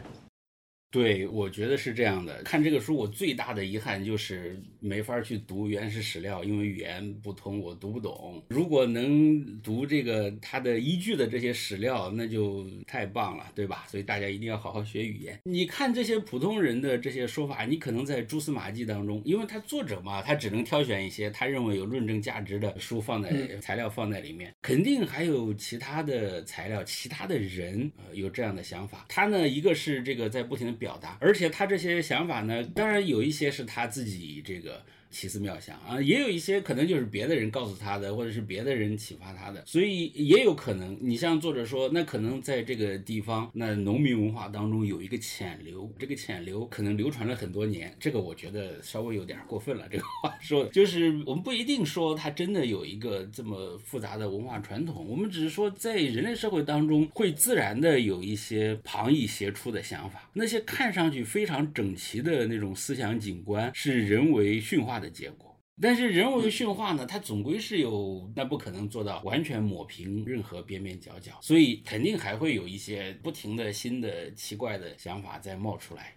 [0.95, 2.41] 对，我觉得是这样的。
[2.43, 8.41] 看这个书，我最大的遗憾就是没法去读原始史料，因为语言不通，我读不懂。
[8.47, 13.85] 如果能读这个它的依据的这些史料，那就太棒了，对吧？
[13.89, 15.37] 所以大家一定要好好学语言。
[15.43, 29.07] 你看这些普通人的这些说法，你可能在蛛丝马迹当中，因为他作者嘛，他只能挑选一些他认为有论证价值的书放在材料放在里面，肯定还有其他的材料，其他的人呃有这样的想法。
[29.09, 30.97] 他呢，一个是这个在不停的表。
[30.97, 34.85] 达，而且他这些想法呢，当然有一些是他自己这个。
[35.15, 40.97] 奇思妙想啊，也有一些可能就是别的人告诉他的，或者是别的人启发他的，所以也有可能。
[40.99, 47.95] 你像作者说，那可能在这个地方，那农民文化当中有一个潜流，这个潜流可能流传了很多年。
[47.97, 65.04] 这个我觉得稍微有点过分了，这个话 说的，就是我们不一定说他真的有一个这么复杂的文化传统，我们只是说在人类社会当中会自然的有一些旁逸斜出的想法，那些看上去非常整齐的那种思想景观是人为驯化的。
[65.05, 65.51] 的结果。
[65.81, 76.15] 但是人为驯化呢，它总归是有，那不可能做到完全抹平任何边边角角，所以肯定还会有一些不停的新的奇怪的想法在冒出来。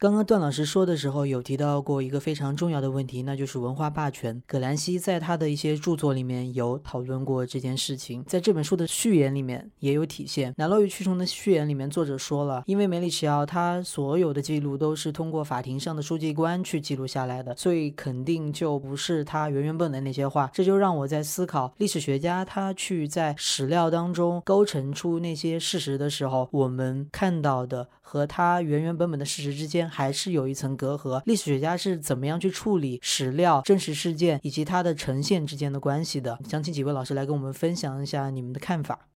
[0.00, 4.40] 刚刚段老师说的时候，有提到过一个非常重要的问题，那就是文化霸权。
[4.46, 10.52] 葛兰西在他的一些著作里面有讨论过这件事情，在这本书的序言里面也有体现。
[10.56, 20.48] 《奶酪与蛆虫》的序言里面，作者说了，因为梅里奇奥他所有的记录都是通过法庭上的书记官去记录下来的，所以肯定就不是他原原本的那些话。
[20.54, 29.86] 这就让我在思考，历史学家他去在史料当中勾陈出那些事实的时候，我们看到的和它原原本本的事实之间。
[29.86, 31.22] 还是有一层隔阂。
[31.26, 36.38] 历史学家是怎么样去处理史料、真实事件以及它的呈现之间的关系的？
[36.48, 39.08] 想请几位老师来跟我们分享一下你们的看法。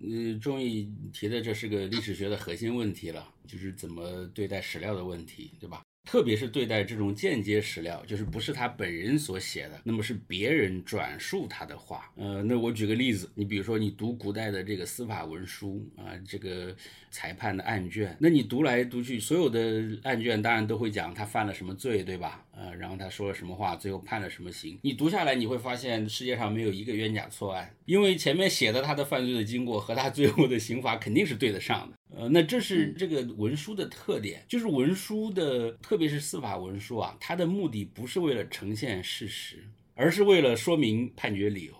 [0.00, 5.82] 呃，终于提的这是个历史学的核心问题了，就是怎么对待史料的问题，对吧？
[6.04, 12.10] 特别是对待这种间接史料，就是不是他本人所写的，那么是别人转述他的话。
[12.16, 16.74] 呃，那我举个例子，你比如说你读古代的这个司法文书啊，这个
[17.10, 22.44] 裁判的案卷，那你读来读去，所有的案卷当然都会讲他犯了什么罪，对吧？
[22.56, 24.78] 呃，然后他说了什么话，最后判了什么刑。
[24.82, 31.96] 你读下来，你会发现世界上没有一个冤假错案，因为前面写的他的犯罪的经过和他最后的刑罚肯定是对得上的。
[32.16, 41.74] 呃，那这是这个文书的特点，就是文书的，特别是司法文书啊，它的目的不是为了呈现事实，而是为了说明判决理由。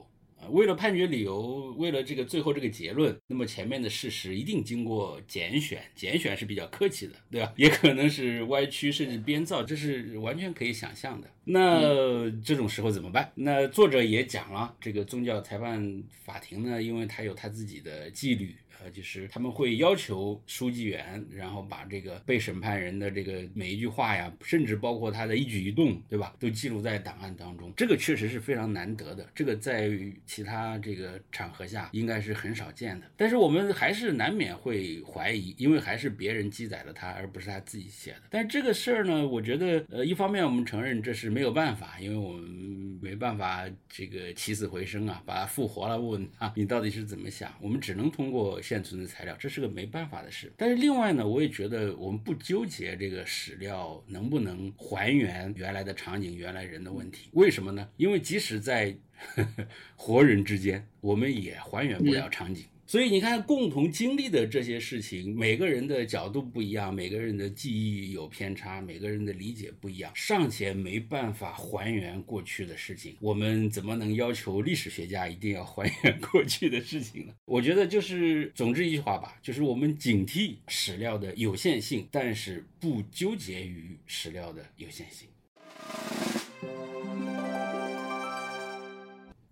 [0.51, 7.51] 为了判决理由，为了这个最后这个结论，那么前面的事实一定经过拣选，拣选是比较客气的，对吧？
[7.57, 11.31] 也可能是歪曲甚至编造，这是完全可以想象的。
[11.45, 13.33] 那这种时候怎么办？
[13.37, 18.55] 那作者也讲了，这个宗教裁判法庭呢，因为他有他自己的纪律。
[18.85, 27.73] 呃，就是他们会要求书记员，然后把这个被审判人的这个每一句话呀，甚至包括他的一举一动，对吧，都记录在档案当中。
[27.75, 29.91] 这个确实是非常难得的，这个在
[30.27, 33.07] 其他这个场合下应该是很少见的。
[33.17, 38.23] 但是我们还是难免会怀疑，因为还是别人记载了他，而不是他自己写的。
[38.29, 47.51] 但是这个事儿呢，我觉得，呃，一方面我们承认这是没有办法，因为我们没办法这个起死回生啊，把他复活了，问他你到底是怎么想？
[47.63, 48.61] 我们只能通过。
[48.83, 50.53] 存的材料，这是个没办法的事。
[50.57, 57.31] 但是另外呢，我也觉得我们不纠结这个史料能不能还原原来的场景、原来人的问题。
[57.33, 57.89] 为什么呢？
[57.97, 58.97] 因为即使在
[59.97, 62.65] 活人之间，我们也还原不了场景。
[62.87, 77.33] 所以你看，共同经历的这些事情，每个人的角度不一样，每个人的记忆有偏差，每个人的理解不一样，尚且没办法还原过去的事情，我们怎么能要求历史学家一定要还原过去的事情呢？
[77.47, 85.29] 我觉得就是，总之一句话吧，就是我们警惕史料的有限性，但是不纠结于史料的有限性。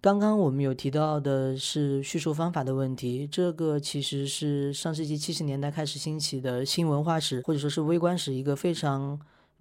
[0.03, 9.21] 刚刚我们有提到的是叙述方法的问题，这个其实是上世纪七十年代开始兴起的新文化史或者说是微观史一个非常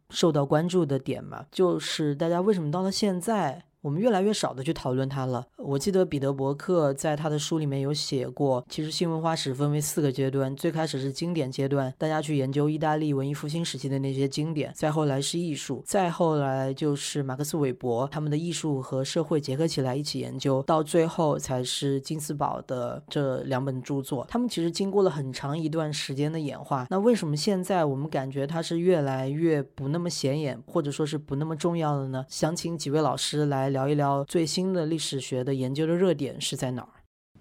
[0.10, 3.64] 受到关注的点嘛，就是大家为什么到了现在。
[3.82, 5.44] 我们越来越少的去讨论它了。
[5.58, 24.28] 我记得彼得伯克在他的书里面有写过，其实新文化史分为四个阶段，最开始是经典阶段，大家去研究意大利文艺复兴时期的那些经典；再后来是艺术，再后来就是马克思韦伯他们的艺术和社会结合起来一起研究，到最后才是金斯堡的这两本著作。
[24.30, 26.86] 他们其实经过了很长一段时间的演化。
[26.92, 32.24] 那为什么现在我们感觉它是越来越不那么显眼，或者说是不那么重要的呢？
[32.30, 33.71] 想请几位老师来。
[33.72, 36.90] 聊一聊最新的历史学的研究的热点是在哪儿？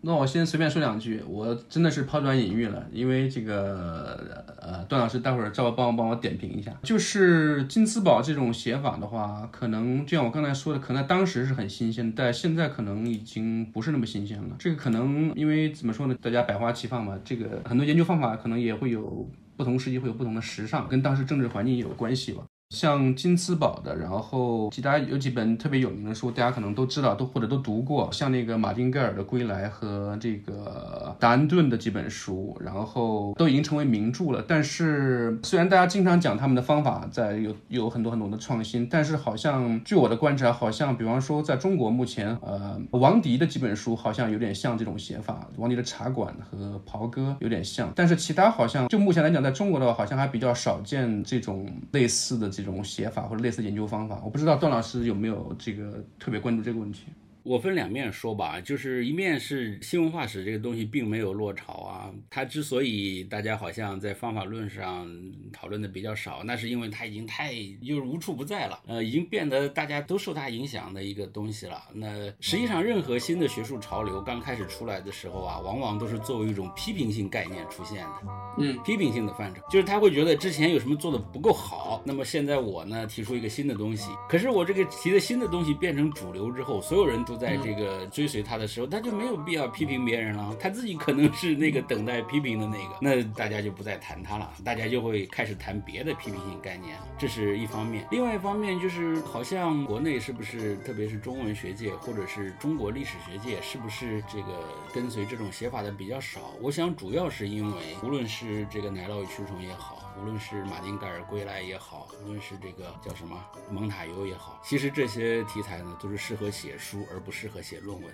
[0.03, 6.75] 那我先随便说两句，我真的是抛砖引玉了，因为这个呃，段老师待会儿照帮我帮我点评一下。
[6.83, 14.57] 就是金斯堡这种写法的话，可能就像我刚才说的，可能当时是很新鲜，但现在可能已经不是那么新鲜了。
[14.59, 16.17] 这个可能因为怎么说呢？
[16.23, 22.43] 大家百花齐放嘛，这个很多研究方法可能也会有不同时期会有不同的时尚，跟当时政治环境也有关系吧。
[22.71, 34.45] 像金斯堡的，然后其他有几本特别有名的书，大家可能都知道，都或者都读过，像那个马丁盖尔的《归来》和这个达恩顿的几本书，然后都已经成为名著了。
[34.47, 52.49] 但是虽然大家经常讲他们的方法在有有很多很多的创新，但是好像据我的观察，好像比方说在中国目前，呃，王迪的几本书好像有点像这种写法，王迪的《茶馆》和《袍哥》有点像，但是其他好像就目前来讲，在中国的话，好像还比较少见这种类似的。
[52.61, 57.07] 这种写法或者类似研究方法，我不知道段老师有没有这个特别关注这个问题。
[57.43, 65.09] 我分两面说吧，就是一面是新文化史这个东西并没有落潮啊，它之所以大家好像在方法论上
[65.53, 71.83] 讨论的比较少，那是因为它已经太就是无处不在了，呃，已经变得大家都受它影响的一个东西了。
[71.95, 87.25] 那实际上任何新的学术潮流刚开始出来的时候啊，往往都是作为一种批评性概念出现的，嗯，批评性的范畴，就是他会觉得之前有什么做的不够好，那么现在我呢提出一个新的东西，可是我这个提的新的东西变成主流之后，所有人。
[87.31, 90.53] 都在这个追随他的时候，他就没有必要批评别人了。
[90.59, 96.97] 他自己可能是那个等待批评的那个，那大家就不再谈他了，大家就会开始谈别的批评性概念。
[97.17, 106.41] 这是一方面，另外一方面就是好像国内是不是，特别是中文学界或者是中国历史学界，是不是这个跟随这种写法的比较少？
[106.61, 110.10] 我想主要是因为，无论是这个奶酪与蛆虫也好。
[110.21, 118.13] 无论是马丁盖尔归来也好，无论是这个叫什么蒙塔尤也好，其实这些题材呢，都是适合写书，而不适合写论文。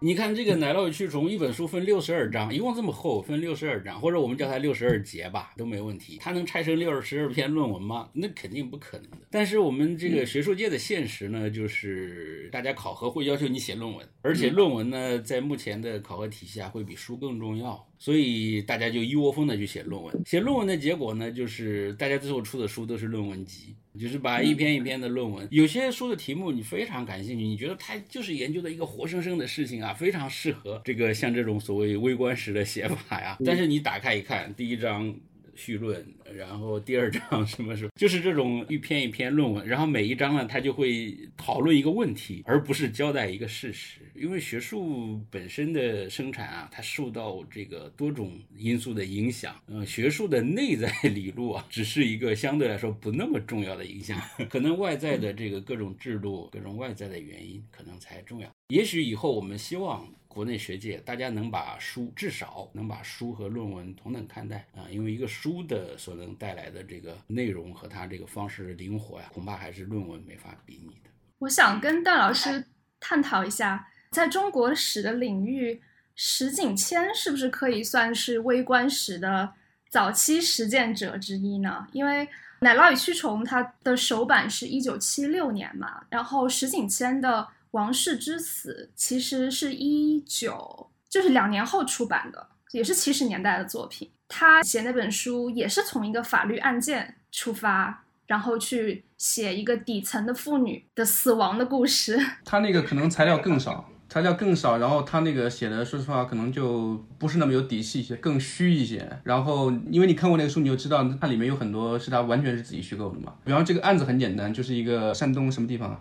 [0.00, 6.18] 你看这个《奶酪与蛆虫》，一本书分六十二章，一共这么厚，分六十二章，或者我们叫它六十二节吧，都没问题。
[6.20, 8.10] 它能拆成六十二篇论文吗？
[8.12, 9.18] 那肯定不可能的。
[9.30, 17.84] 但是我们这个学术界的现实呢，就是大家考核会要求你写论文，而且论文呢，在目前的考核体系下会比书更重要。
[17.98, 33.36] 所以大家就一窝蜂的去写论文，写论文的结果呢，就是大家最后出的书都是论文集，就是把一篇一篇的论文，有些书的题目你非常感兴趣，你觉得它就是研究的一个活生生的事情啊，非常适合这个像这种所谓微观史的写法呀。
[33.44, 35.14] 但是你打开一看，第一章。
[35.56, 37.90] 绪论，然后第二章什么时候？
[37.96, 44.00] 就是这种一篇一篇论文，然后每一章呢，他就会讨论一个问题，而不是交代一个事实。
[44.14, 49.54] 因为学术本身的生产啊，它受到这个多种因素的影响。
[49.66, 58.48] 嗯，学术的内在 理路啊，只是一个相对来说不那么重要的影响，可能外在的这个各种制度、各种外在的原因可能才重要。
[58.68, 60.06] 也许以后我们希望。
[60.34, 71.10] 国内学界，大家能把书至少能把书和论文同等看待啊，因为一个书的所能带来的这个内容和它这个方式灵活呀，恐怕还是论文没法比拟的。
[71.38, 72.66] 我想跟戴老师
[72.98, 75.80] 探讨一下，在中国史的领域，
[76.16, 79.54] 石景谦是不是可以算是微观史的
[79.88, 81.86] 早期实践者之一呢？
[81.92, 82.26] 因为
[82.58, 87.46] 《奶酪与蛆虫》它的首版是一九七六年嘛，然后石景谦的。
[87.74, 94.08] 王室之死其实是一九，就是两年后出版的，也是七十年代的作品。
[94.28, 102.16] 他写那本书也是从一个法律案件出发，然后去写一个底层的妇女的死亡的故事。
[102.46, 109.18] 他那个可能材料更少，材料更少，然后他那个写的，说实话，可能就不是那么有底气一些，更虚一些。
[109.24, 113.34] 然后因为你看过那个书，你就知道它里面有很多是他完全是自己虚构的嘛。
[113.44, 116.00] 比方这个案子很简单，就是一个山东什么地方。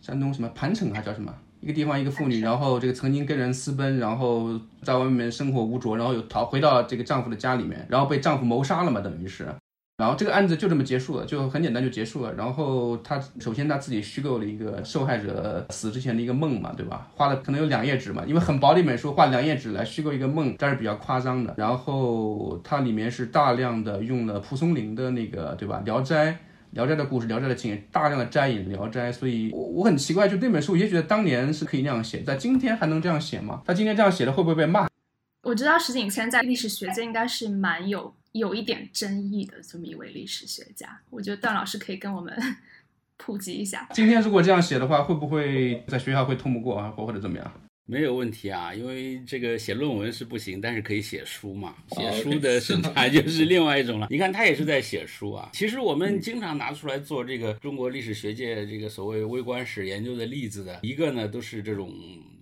[0.00, 4.48] 山东什么盘城还叫什么一个地方一个妇女，然后这个曾经跟人私奔，然后
[4.82, 9.46] 在外面生活无着，然后又逃回到这个丈夫的家里面，然后被丈夫谋杀了嘛，等于是，
[9.98, 12.32] 然后这个案子就这么结束了，就很简单就结束了。
[12.32, 17.06] 然后她首先她自己虚构了一个受害者死之前的一个梦嘛，对吧？
[17.14, 21.52] 画了可能有两页纸嘛，因为很薄的一本书，画两页纸来虚构一个梦，这是比较夸张的。
[21.58, 25.80] 然后它里面是大量的用了蒲松龄的那个，对吧？
[25.84, 26.32] 《聊斋》。
[26.72, 33.62] 聊斋的故事，聊斋的情节，大量的摘引聊斋，所以我我很奇怪，就那本书，也许当年是可以那样写，在今天还能这样写吗？
[33.66, 34.88] 他今天这样写的会不会被骂？
[35.42, 42.32] 我知道石景谦在历史学界应该是蛮有有一点争议的这么一位历史学家，我觉得段老师可以跟我们
[43.16, 43.88] 普及一下。
[43.92, 47.52] 今天如果这样写的话，会不会在学校会通不过啊，或或者怎么样？
[47.90, 51.74] 没有问题啊，因为这个写论文是不行，但是可以写书嘛。
[51.90, 54.06] 写书的审 查就是另外一种了。
[54.08, 55.50] 你看他也是在写书啊。
[55.52, 61.92] 其实我们经常拿出来做这个中国历史学界这个所谓微观史研究的例子的一个呢，都是这种。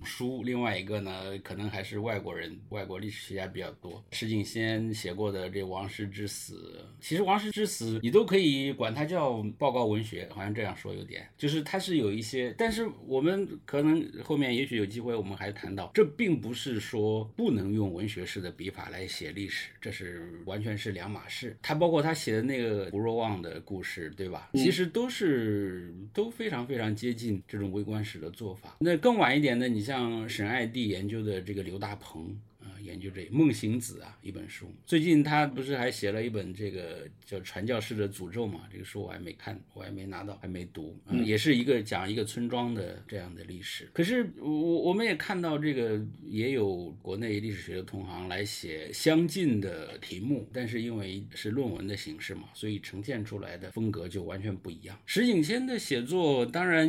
[0.05, 4.03] 书，另外一个呢，可能还是外国人，外国历史学家比较多。
[4.13, 21.57] 石景先写过的这《王室之死》，其实《王室之死》你都可以管它叫报告文学，好像这样说有点，就是它是有一些，但是我们可能后面也许有机会，我们还谈到，这并不是说不能用文学式的笔法来写历史，这是完全是两码事。
[21.61, 24.51] 他包括他写的那个胡若望的故事，对吧？
[24.55, 28.77] 其实都是都非常非常接近这种微观史的做法。
[28.79, 29.88] 那更晚一点呢，你。
[29.89, 32.39] 像沈爱娣研究的这个刘大鹏，
[32.83, 34.73] 研究这《梦行子》啊一本书。
[34.87, 38.61] 最近他不是还写了一本这个叫《传教士的诅咒》嘛？
[38.73, 40.97] 这个书我还没看，我还没拿到，还没读。
[41.07, 43.89] 嗯，也是一个讲一个村庄的这样的历史。
[43.93, 54.99] 可是我我们也看到这个也有国内历史学的同行来写相近的题目，但是因为是论文的形式嘛，所以呈现出来的风格就完全不一样。
[55.07, 56.89] 石景谦的写作，当然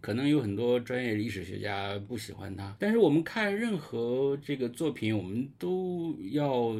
[0.00, 6.76] 可能有很多专业历史学家不喜欢他，但是我们看任何这个作品，我们都要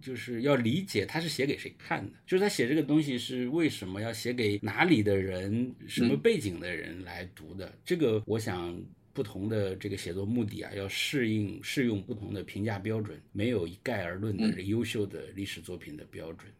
[0.00, 7.72] 就是要理解他是写给谁看的，就是他写这个东西是为什么要写给哪里的人、什么背景的人来读的。
[7.84, 8.76] 这个我想。
[9.16, 16.52] 不同的这个写作目的啊，要适应适用不同的评价标准，没有一概而论的优秀的历史作品的标准。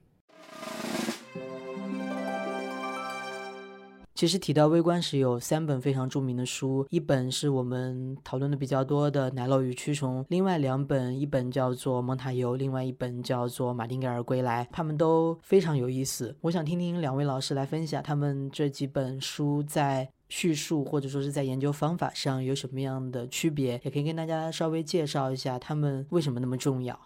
[4.17, 16.35] 其实提到微观史，有三本非常著名的书，一本是我们讨论的比较多的《奶酪与蛆虫》，另外两本，一本叫做《蒙塔尤》，另外一本叫做《马丁盖尔归来》，他们都非常有意思。
[16.41, 20.09] 我想听听两位老师来分享他们这几本书在。
[20.29, 26.99] 叙述或者说是在研究方法上有什么样的区别，也可以跟大家稍微介绍一下他们为什么那么重要。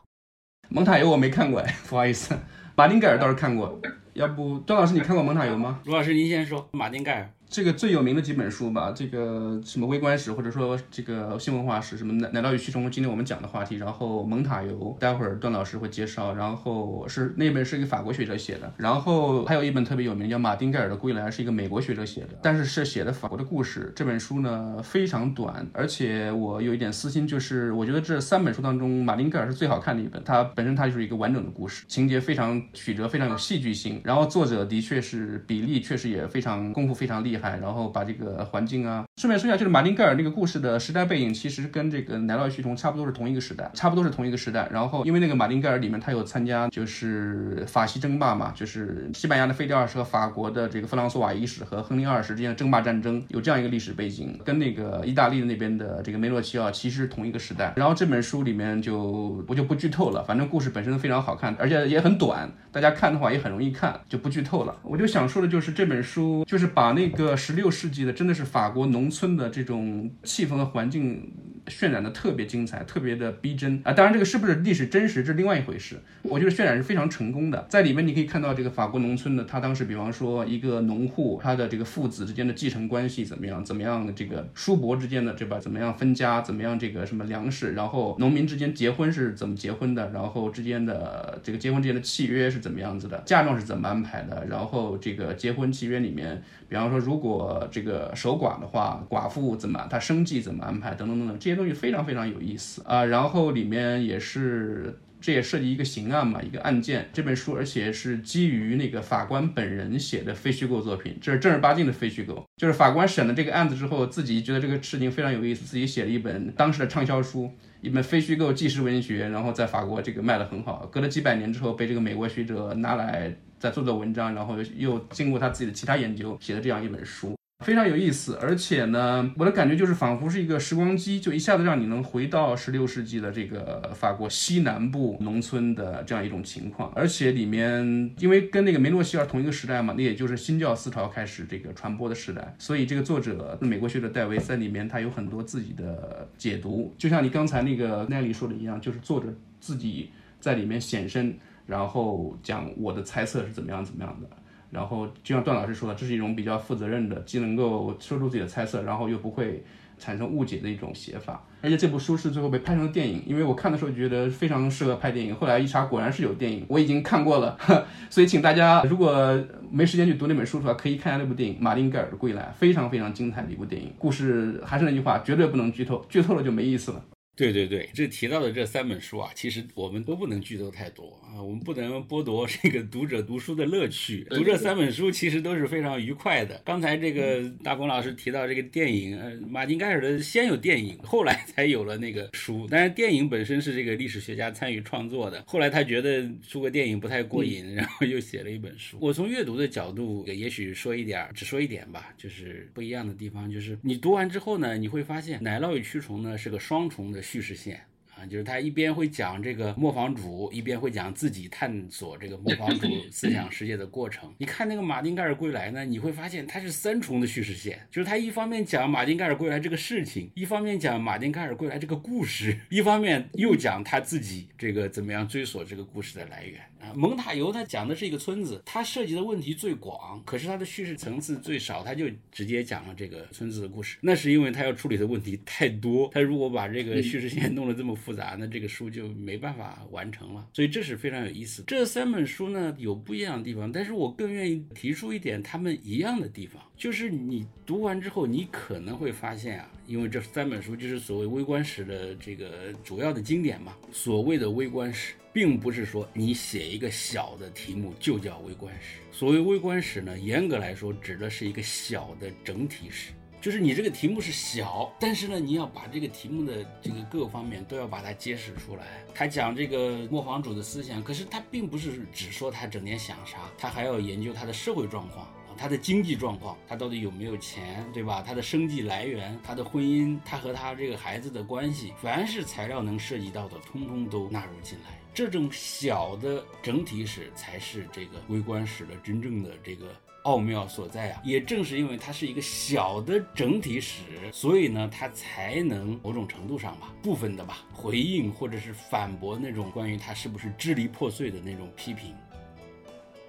[0.70, 2.34] 蒙塔尤我没看过，哎，不好意思。
[2.74, 3.78] 马丁盖尔倒是看过，
[4.14, 5.80] 要不张老师你看过蒙塔尤吗？
[5.84, 7.30] 卢老师您先说，马丁盖尔。
[7.51, 13.74] 这个最有名的几本书吧，这个什么微观史，或者说这个新文化史，什么奶奶酪与蛆虫，今天我们讲的话题。
[13.74, 16.32] 然后蒙塔尤，待会儿段老师会介绍。
[16.32, 18.72] 然后是那本是一个法国学者写的。
[18.76, 23.92] 然后还有一本特别有名，叫马丁盖尔的归来，是一个美国学者写的，但是是写的法国的故事。
[23.96, 30.22] 这本书呢非常短，而且我有一点私心，就是我觉得这三本书当中，马丁盖尔是最好看的一本。
[30.24, 34.01] 它本身它就是一个完整的故事，情节非常曲折，非常有戏剧性。
[34.05, 37.39] 然后作者的确是比例确实也非常功夫非常厉害。
[37.41, 44.68] 然后把这个环境啊，顺便说一下，就是马丁盖尔那个故事的时代背景，其实跟这个奶酪与蛆虫差不多是同一个时代，差不多是同一个时代。
[44.70, 57.72] 然后因为那个马丁盖尔里面他有参加，就是法西争霸嘛，就是西班牙的费迪二世和法国的这个弗朗索瓦一世和亨利二世之间的争霸战争，有这样一个历史背景，跟那个意大利的那边的这个梅洛齐奥其实是同一个时代。
[57.76, 64.76] 然后这本书里面就我就不剧透了，反正故事本身非常好看，而且也很短，大家看的话也很容易看，就不剧透了。
[64.82, 67.70] 我就想说的就是这本书就是把那个十六。
[67.81, 71.33] 世纪的真的是法国农村的这种气氛和环境
[71.71, 73.93] 渲染的特别精彩，特别的逼真啊！
[73.93, 75.97] 当然，这个是不是历史真实，这是另外一回事。
[76.23, 85.59] 我觉得渲染是非常成功的，在里面你可以看到这个法国农村的，他当时比方说一个农户，他的这个父子之间的继承关系怎么样，怎么样这个叔伯之间的对吧？
[85.59, 103.04] 怎么样分家，怎么样这个什么粮食，然后农民之间结婚是怎么结婚的，然后之间的这个结婚之间的契约是怎么样子的，嫁妆是怎么安排的，然后这个结婚契约里面，比方说如果这个守寡的话，寡妇怎么，她生计怎么安排，等等等等，这些东西非常非常有意思啊。
[103.04, 107.08] 然后里面也是，这也涉及一个刑案嘛，一个案件。
[107.12, 112.42] 这本书而且是基于那个法官本人写的非虚构作品，这是正儿八经的非虚构。
[112.56, 117.50] 就是法官审了这个案子之后，自己觉得这个事情非常有意思，自己写了一本当时的畅销书，
[117.82, 120.88] 一本非虚构纪实文学，然后在法国这个卖的很好。
[120.90, 127.34] 隔了几百年之后，被这个美国学者拿来再做做文章，然后又经过他自己的其他研究，写的这样一本书。
[127.61, 136.90] 非常有意思，而且呢，我的感觉就是仿佛是一个时光机，就一下子让你能回到十六世纪的这个法国西南部农村的这样一种情况。
[136.94, 149.26] 而且里面因为跟那个梅诺西尔同一个时代嘛，那也就是新教思潮开始这个传播的时代，所以这个作者美国学者戴维在里面他有很多自己的解读，就像你刚才那个奈利说的一样，就是作者
[149.61, 150.08] 自己
[150.40, 151.36] 在里面显身，
[151.66, 154.26] 然后讲我的猜测是怎么样怎么样的。
[154.71, 159.64] 然后就像段老师说的，这是一种比较负责任的，既能够说出自己的猜测，然后又不会
[159.99, 161.45] 产生误解的一种写法。
[161.62, 165.35] 而且这部书是最后被拍成了电影，因为我看的时候觉得非常适合拍电影。
[165.35, 167.59] 后来一查，果然是有电影，我已经看过了。
[168.09, 169.39] 所以请大家如果
[169.71, 173.93] 没时间去读那本书的话，可以看一下那部电影《马丁盖尔的归来》，非常非常精彩的一部电影。
[173.99, 177.05] 故事还是那句话，绝对不能剧透，剧透了就没意思了。
[177.41, 184.26] 对对对，这提到的这三本书啊，其实我们都不能剧透太多啊，我们不能剥夺这个读者读书的乐趣。
[184.28, 186.61] 读这三本书其实都是非常愉快的。
[186.66, 192.68] 刚才这个大鹏老师提到这个电影，呃，马丁盖尔的先有电影，后来才有了那个书。
[192.70, 198.99] 但是电影本身是这个历史学家参与创作的，后来他觉得出个电影不太过瘾，然后又写了一本书。
[199.01, 207.22] 我从阅读的角度，也许说一点，只说一点吧，就是不一样的地方，就是你读完之后呢，你会发现《奶酪与蛆虫》呢是个双重的。
[207.31, 207.89] 趋势线。
[208.29, 214.33] 就是他一边会讲这个磨坊主，一边会讲自己探索这个磨坊主思想世界的过程。
[214.39, 226.61] 你看那个马丁盖尔归来呢，你会发现它是三重的叙事线，就是他一方面讲马丁盖尔归来这个事情，一方面讲马丁盖尔归来这个故事，一方面又讲他自己这个怎么样追索这个故事的来源。
[226.81, 233.99] 啊，蒙塔尤他讲的是一个村子，他涉及的问题最广，可是他的叙事层次最少，他就直接讲了这个村子的故事。
[234.01, 240.48] 那是因为他要处理的问题太多，他如果把这个叙事线弄得这么复复杂，那这个书就没办法完成了。
[240.52, 241.62] 所以这是非常有意思。
[241.66, 255.14] 这三本书呢有不一样的地方，但是我更愿意提出一点他们一样的地方，就是你读完之后，你可能会发现啊，因为这三本书就是所谓微观史的这个主要的经典嘛，所谓的微观史。
[255.32, 258.98] 并不是说你写一个小的题目就叫微观史。
[259.12, 269.05] 所谓微观史呢，严格来说指的是一个小的整体史，就是你这个题目是小，但是呢，你要把这个题目的这个各个方面都要把它揭示出来。
[269.14, 275.26] 他讲这个磨坊主的思想，可是他并不是只说他整天想啥，他还要研究他的社会状况。
[275.57, 278.22] 他的经济状况，他到底有没有钱，对吧？
[278.26, 284.99] 他的生计来源，他的婚姻，他和他这个孩子的关系，凡是材料能涉及到的，通通都纳入进来。
[285.12, 291.23] 这种小的整体史才是这个微观史的真正的这个奥妙所在啊！
[291.25, 294.03] 也正是因为它是一个小的整体史，
[294.33, 302.14] 所以呢，它才能某种程度上吧，部分的吧，回应或者是反驳那种关于它是不是支离破碎的那种批评。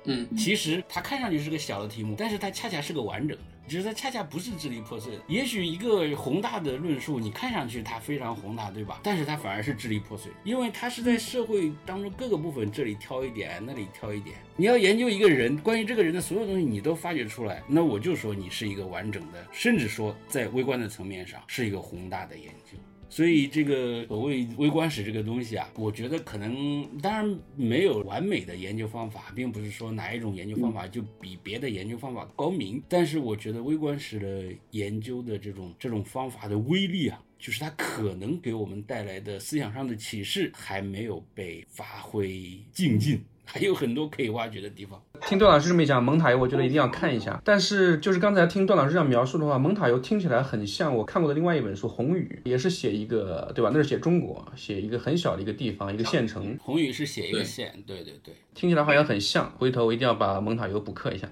[0.05, 5.23] 嗯，其实它看上去是个小的题目，但是它恰恰是个完整的，只是它恰恰不是支离破碎的。
[5.27, 8.99] 也许一个宏大的论述，你看上去它非常宏大，对吧？
[9.01, 14.35] 但是它反而是支离破碎，因为它是在社会当中各个部分这里挑一点，那里挑一点。
[14.57, 22.77] 你要研究一个人，关于这个人的所有东西你都发掘出来，那我就说你是一个完整的，甚至说在微观的层面上是一个宏大的研究。
[23.11, 32.81] 所以这个所谓微观史这个东西啊，我觉得可能当然没有完美的研究方法，并不是说哪一种研究方法就比别的研究方法高明。
[32.87, 43.21] 但是我觉得微观史的研究的这种这种方法的威力啊，就是它可能给我们带来的思想上的启示还没有被发挥尽尽。
[43.53, 44.97] 还有很多可以挖掘的地方。
[45.27, 47.41] 听段老师这么一讲，蒙塔尤我觉得一定要看一下。
[47.43, 53.69] 但是就是刚才听段老师这样描述的话，蒙塔尤听起来很像我看过的另外一本书《红雨》，也是写一个，对吧？
[53.73, 56.57] 那是写中国，写一个很小的一个地方，一个县城。
[56.61, 59.51] 红雨是写一个县，对对对，听起来好像很像。
[59.57, 61.27] 回头我一定要把蒙塔尤补课一下，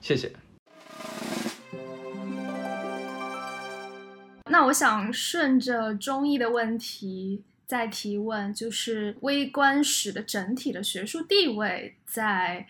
[0.00, 0.30] 谢谢。
[4.48, 7.42] 那我想顺着中医的问题。
[7.66, 12.66] 在提问，就是微观史的整体的学术地位，在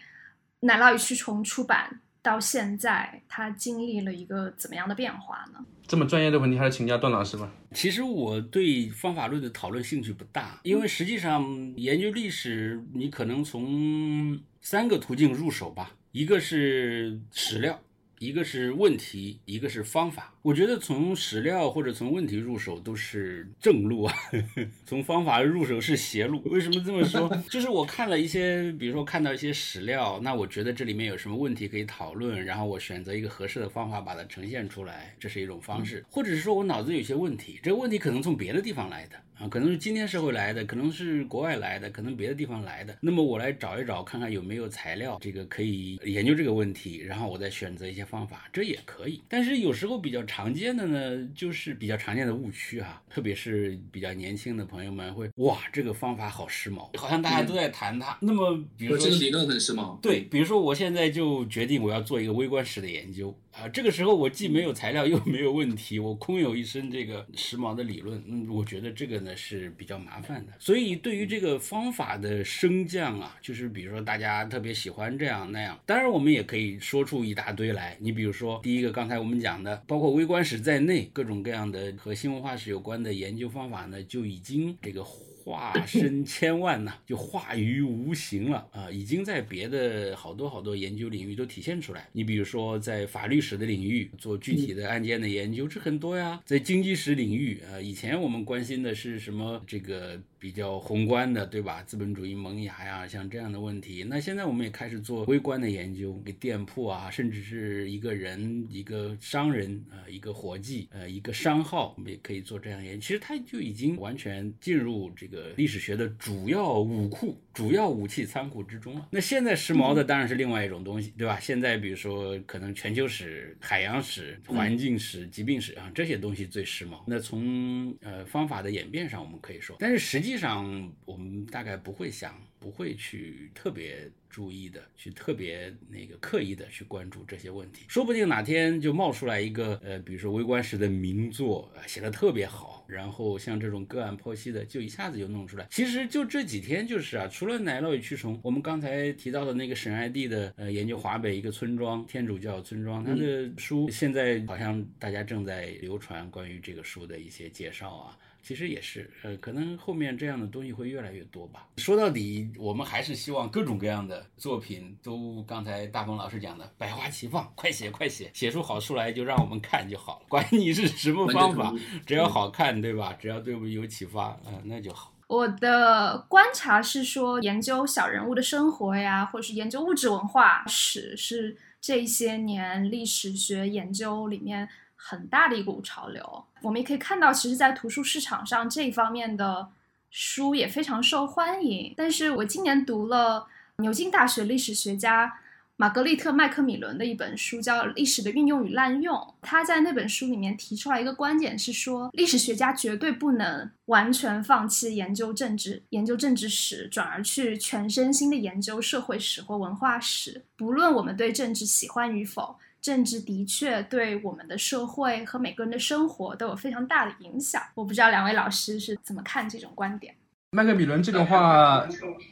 [0.61, 5.65] 奶酪与蛆虫出版到现在，它经历了一个怎么样的变化呢？
[5.87, 7.53] 这么专业的问题，还是请教段老师吧。
[7.73, 17.81] 其实我对方法论的讨论兴趣不大，因为实际上研究历史，你可能从三个途径入手吧，一个是史料。
[18.21, 20.33] 一个是问题，一个是方法。
[20.45, 24.15] 我觉得从史料或者从问题入手都是正路啊，
[24.85, 26.43] 从方法入手是邪路。
[26.45, 27.35] 为什么这么说？
[27.49, 36.05] 就是我看了一些，比如说看到一些史料，那我觉得这里面有什么问题可以讨论，然后我选择一个合适的方法把它呈现出来，这是一种方式。
[36.11, 39.17] 或者是说我脑子有些问题，这个问题可能从别的地方来的。
[39.35, 42.97] 啊，可能是今天社会来的，可能是国外来的，可能别的地方来的。
[43.01, 49.21] 那么我来找一找，看看有没有材料，这个可以研究这个问题，然后我再选择一些方法，这也可以。
[49.29, 58.18] 但是有时候比较常见的呢，就是比较常见的误区哈，特别是比较年轻的朋友们会，哇，这个方法好时髦，好像大家都在谈它。
[58.20, 63.32] 那么，比如说这个理论很时髦，对，比如说我现在就决定我要做一个微观史的研究。
[63.57, 70.53] 啊，这个时候我既没有材料，又没有问题，我空有一身这个时髦的理论，嗯，我觉得这个呢是比较麻烦的。
[70.59, 77.97] 所以对于这个方法的升降啊，就是比如说大家特别喜欢这样那样，当然我们也可以说出一大堆来。
[78.01, 85.05] 你比如说第一个，刚才我们讲的，包括微观史在内，各种各样的和新文化史有关的研究方法呢，就已经这个。
[85.45, 88.91] 化身千万呐，就化于无形了啊！
[88.91, 92.09] 已经在别的好多好多研究领域都体现出来。
[92.13, 96.41] 你比如说，在法律史的领域做具体的案件的研究，这很多呀。
[96.47, 99.63] 在经济史领域啊，以前我们关心的是什么？
[99.67, 100.19] 这个。
[100.45, 101.83] 比较宏观的，对吧？
[101.85, 104.05] 资本主义萌芽呀，像这样的问题。
[104.07, 113.01] 那现在我们也开始做微观的研究，给店铺啊，甚至是一个人、一个商人啊，一个伙计，呃，一个商号，我们也可以做这样研究。
[113.01, 115.34] 其实它就已经完全进入这个。
[115.35, 119.09] 个历史学的主要武库、主要武器仓库之中了。
[119.11, 121.39] 那现在时髦的当然是另外一种东西，对吧？
[121.41, 127.03] 现在比如说可能全球史、海洋史、环境史、疾病史啊这些东西最时髦。
[127.07, 132.35] 那从呃方法的演变上，我们可以说，但是实际上我们大概不会想。
[132.65, 145.67] 不会去特别注意的，去特别那个刻意的去关注这些问题，说不定哪天就冒出来一个呃，比如说微观史的名作啊，写的特别好，然后像这种个案剖析的，就一下子就弄出来。
[145.71, 158.19] 其实就这几天就是啊，除了奶酪与蛆虫，我们刚才提到的那个沈爱娣的呃研究华北一个村庄天主教村庄，他的书现在好像大家正在流传关于这个书的一些介绍啊。
[158.45, 161.67] 其实也是，呃，可能后面这样的东西会越来越多吧。
[161.79, 170.27] 说到底，我们还是希望各种各样的作品都，刚才大鹏老师讲的，百花齐放，快写快写，写出好书来就让我们看就好了。
[170.29, 171.73] 管你是什么方法，
[172.05, 173.17] 只要好看，对吧？
[173.19, 175.15] 只要对我们有启发，嗯，那就好。
[175.27, 184.69] 我的观察是说，研究小人物的生活呀，或者是研究物质文化史，是这些年历史学研究里面。
[185.07, 189.69] 很大的一股潮流，我们也可以看到，其实，在图书市场上这一方面的
[190.11, 191.93] 书也非常受欢迎。
[191.95, 193.47] 但是我今年读了
[193.77, 195.41] 牛津大学历史学家
[195.77, 199.15] 玛格丽特·麦克米伦的一本书，叫《历史的运用与滥用》。
[199.43, 210.43] 他在那本书里面提出来一个观点，是说历史学家绝对不能完全放弃研究政治、研究政治史，转而去全身心的研究社会史或文化史。
[210.57, 212.57] 不论我们对政治喜欢与否。
[212.85, 217.62] 政治的确对我们的社会和每个人的生活都有非常大的影响。
[217.74, 220.14] 我不知道两位老师是怎么看这种观点。
[220.55, 221.85] 麦克米伦这段话，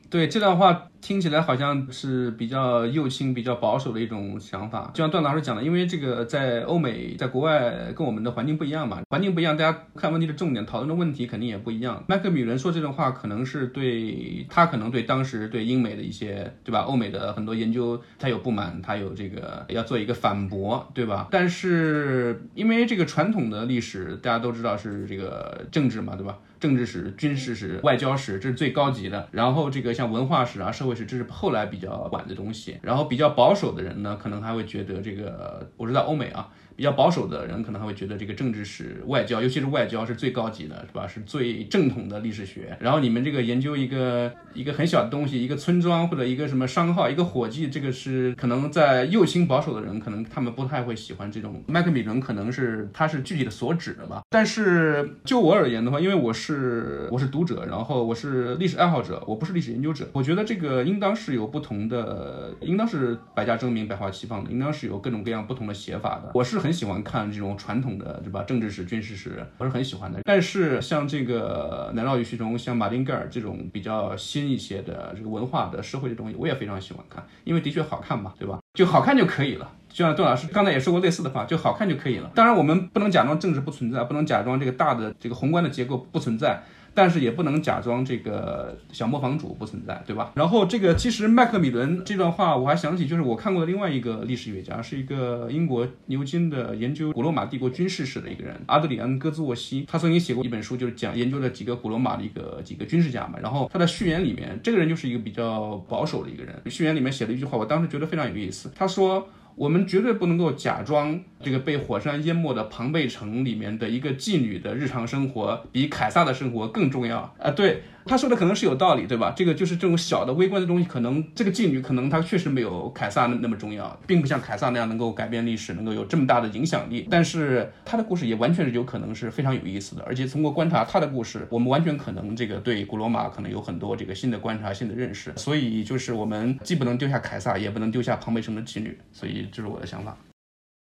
[0.09, 4.93] 对这段话听起来好像是比较右倾、比较保守的一种想法。
[4.95, 12.05] 就像段老师讲的，因为这个在欧美，在国外跟我们的环境不一样嘛，环境不一样，大家看问题的重点、讨论的问题肯定也不一样。
[12.07, 16.83] 麦克米伦说这段话，可能是对他可能对当时对英美的一些，对吧？
[16.83, 21.27] 欧美的很多研究，他有不满，他有这个要做一个反驳，对吧？
[21.33, 26.39] 但是因为这个传统的历史，大家都知道是这个政治嘛，对吧？
[26.63, 29.29] 政治史、军事史、外交史，这是最高级的。
[29.33, 32.79] 然后这个像文化史啊、社会史，这是后来比较晚的东西。
[32.83, 36.49] 然后比较保守的人呢，可能还会觉得这个，我是在欧美啊。
[36.77, 41.07] 比较保守的人可能还会觉得这个政治史、外交，尤其是外交是最高级的，是吧？
[41.07, 42.77] 是最正统的历史学。
[42.81, 51.63] 然后你们这个研究一个一个很小的东西，一个村庄或者一个什么商号、一个伙计，这个是可能在右倾保守的人，可能他们不太会喜欢这种。
[51.67, 54.23] 麦克米伦可能是他是具体的所指的吧。
[54.31, 66.31] 但是就我而言的话，因为我是我是读者，然后我是历史爱好者，我不是历史研究者，我觉得这个应当是有不同的，应当是百家争鸣、百花齐放的，应当是有各种各样不同的写法的。
[66.33, 66.62] 我是。
[66.63, 68.45] 很喜欢看这种传统的，对吧？
[68.45, 70.21] 政治史、军事史，我是很喜欢的。
[70.25, 78.61] 但是像这个《南诏与序中》、像马丁盖尔这种比较新一些的这个文化的社会的东西，我也非常喜欢看，因为的确好看嘛，对吧？
[78.75, 79.73] 就好看就可以了。
[79.89, 82.31] 就像段老师刚才也说过类似的话，就好看就可以了。
[82.35, 86.63] 当然，我们不能假装政治不存在，不能假装这个大的这个宏观的结构不存在。
[86.95, 90.33] 但是也不能假装这个小磨坊主不存在，对吧？
[90.35, 99.87] 然后这个其实麦克米伦这段话，我还想起就是我看过的另外一个历史学家，是一个英国牛津的研究古罗马帝国军事史的一个人，阿德里安·戈兹沃西。
[99.89, 103.39] 他曾经写过一本书，就是讲研究了几个古罗马的一个几个军事家嘛。
[103.41, 106.55] 然后他的序言里面，这个人就是一个比较保守的一个人。
[106.71, 108.71] 序言里面写了一句话，我当时觉得非常有意思。
[108.75, 109.29] 他说。
[109.55, 117.51] 我们绝对不能够假装这个被火山淹没的庞贝城里面的一个妓女的日常生活比凯撒的生活更重要啊！
[117.51, 117.83] 对。
[118.05, 119.33] 他说的可能是有道理，对吧？
[119.37, 127.07] 这个就是这种小的微观的东西，可能这个妓女可能她确实没有凯撒那么重要，并不像凯撒那样能够改变历史，能够有这么大的影响力。
[127.11, 135.33] 但是他的故事也完全是有可能是非常有意思的，而且通过观察他的故事，我们完全可能这个对古罗马可能有很多这个新的观察、新的认识。
[135.37, 138.99] 所以就是我们既不能丢下凯撒，也不能丢下庞贝城的妓女。
[139.13, 140.17] 所以这是我的想法。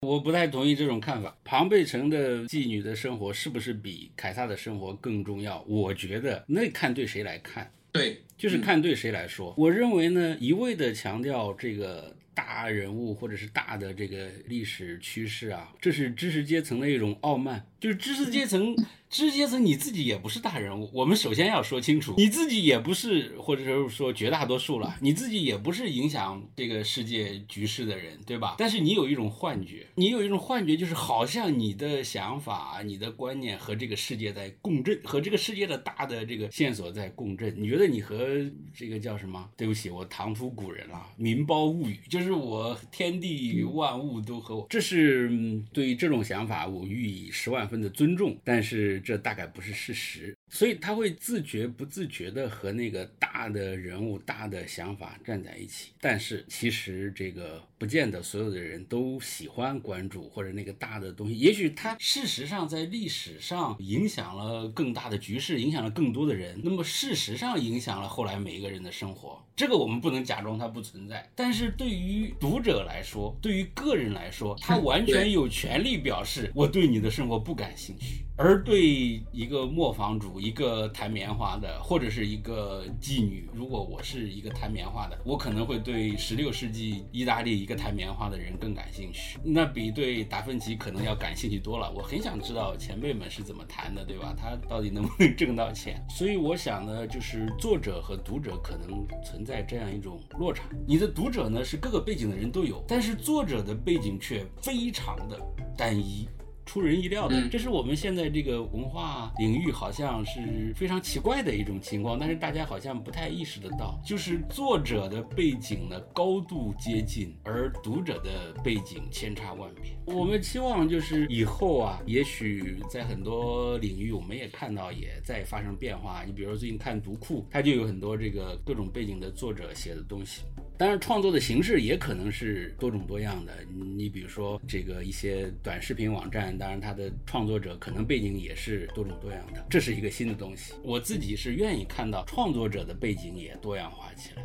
[0.02, 1.36] 我不太同意这种看法。
[1.44, 5.62] 庞贝城的妓女的生活是不是比凯撒的生活更重要？
[5.68, 7.70] 我觉得那看对谁来看。
[7.92, 9.54] 对，就是看对谁来说。
[9.58, 18.74] 我认为呢，一味的强调这个大人物或者是大的这个历史趋势啊，这是知识阶层的一种傲慢，就是知识阶层。
[19.10, 28.56] 知识阶层你自己也不是大人物，我们首先要说清楚，你自己也不是，或者说说绝大多数了，你自己也不是影响这个世界局势的人，对吧？
[28.60, 37.52] 但是你有一种幻觉，你有一种幻觉，就是好像你的想法、你的观念和这个世界在共振，和这个世界的大的这个线索在共振。
[37.58, 38.28] 你觉得你和
[38.72, 39.50] 这个叫什么？
[39.58, 44.68] 对不起，我唐突古人了，民胞物语，就是我天地万物都和我。
[44.70, 45.32] 这是
[45.74, 48.99] 对于这种想法，我予以十万分的尊重，但是。
[49.00, 50.36] 这大概不是事实。
[50.52, 55.92] 所以他会自觉不自觉的和那个大的人物、大的想法站在一起。
[56.02, 61.38] 但是其实这个不见得所有的人都喜欢关注或者那个大的东西。
[61.38, 66.60] 也许他事实上在历史上影响了更大的局势，影响了更多的人。
[66.64, 69.40] 那么事实上影响了后来每一个人的生活。
[69.56, 71.30] 这个我们不能假装它不存在。
[71.36, 78.26] 但是对于读者来说，对于个人来说，他完全有权利表示我对你的生活不感兴趣。
[78.36, 78.88] 而对
[79.32, 91.92] 一个磨坊主、一个弹棉花的，或者是一个妓女，如果我是一个弹棉花的，我可能会对十六世纪意大利一个弹棉花的人更感兴趣，那比对达芬奇可能要感兴趣多了。
[91.96, 94.34] 我很想知道前辈们是怎么弹的，对吧？
[94.38, 96.04] 他到底能不能挣到钱？
[96.10, 100.64] 所以我想呢，就是作者和读者可能存在这样一种落差。
[100.88, 105.40] 你的读者呢是各个背景的人都有，但是作者的背景却非常的
[105.78, 106.28] 单一。
[106.70, 119.98] 出人意料的，这是我们现在这个文化领域好像是非常奇怪的一种情况，但是大家好像不太意识得到，就是作者的背景呢高度接近，而读者的背景千差万别。
[120.14, 126.24] 我们期望就是以后啊，也许在很多领域我们也看到也在发生变化。
[126.24, 130.44] 你比如说最近看读库，它就有很多这个各种背景的作者写的东西。
[130.80, 133.52] 当然，创作的形式也可能是多种多样的。
[133.98, 140.76] 你比如说，这个一些短视频网站，当然它的创作者可能背景也是多种多样的，这是一个新的东西。
[140.82, 144.44] 我自己是愿意看到创作者的背景也多样化起来。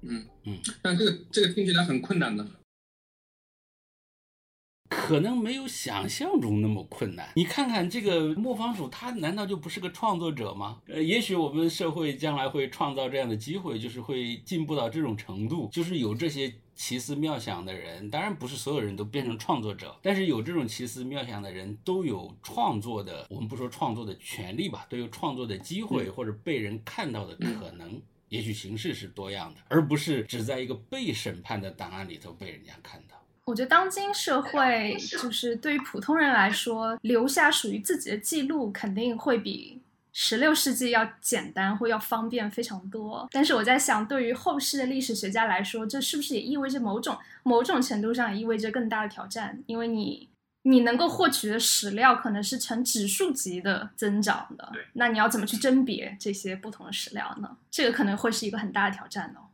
[0.00, 2.46] 嗯嗯，但这个这个听起来很困难的。
[4.88, 7.30] 可能没有想象中那么困难。
[7.36, 10.80] 你看看这个磨坊主，他难道就不是个创作者吗？
[10.86, 18.10] 呃，也许我们社会将来会创造这样的机会，就是会进步到这种程度，就是有这些奇思妙想的人。
[18.10, 28.00] 当然不是所有人都变成创作者，但是有这种奇思妙想的人都有创作的，我们不说创作的权利吧，都有创作的机会或者被人看到的可能。
[28.30, 33.16] 也许形式是多样的，而不是只在一个被审判的档案里头被人家看到。
[33.48, 39.80] 我觉得当今社会，就是对于普通人来说，留下属于自己的记录，肯定会比
[40.12, 43.26] 十六世纪要简单或要方便非常多。
[43.32, 49.58] 但是我在想，对于后世的历史学家来说，这是不是也意味着某种某种程度上也意味着更大的挑战？
[49.64, 50.28] 因为你
[50.64, 57.56] 你能够获取的史料可能是呈指数级的增长的，那你要怎么去甄别这些不同的史料呢？
[57.70, 59.47] 这个可能会是一个很大的挑战哦。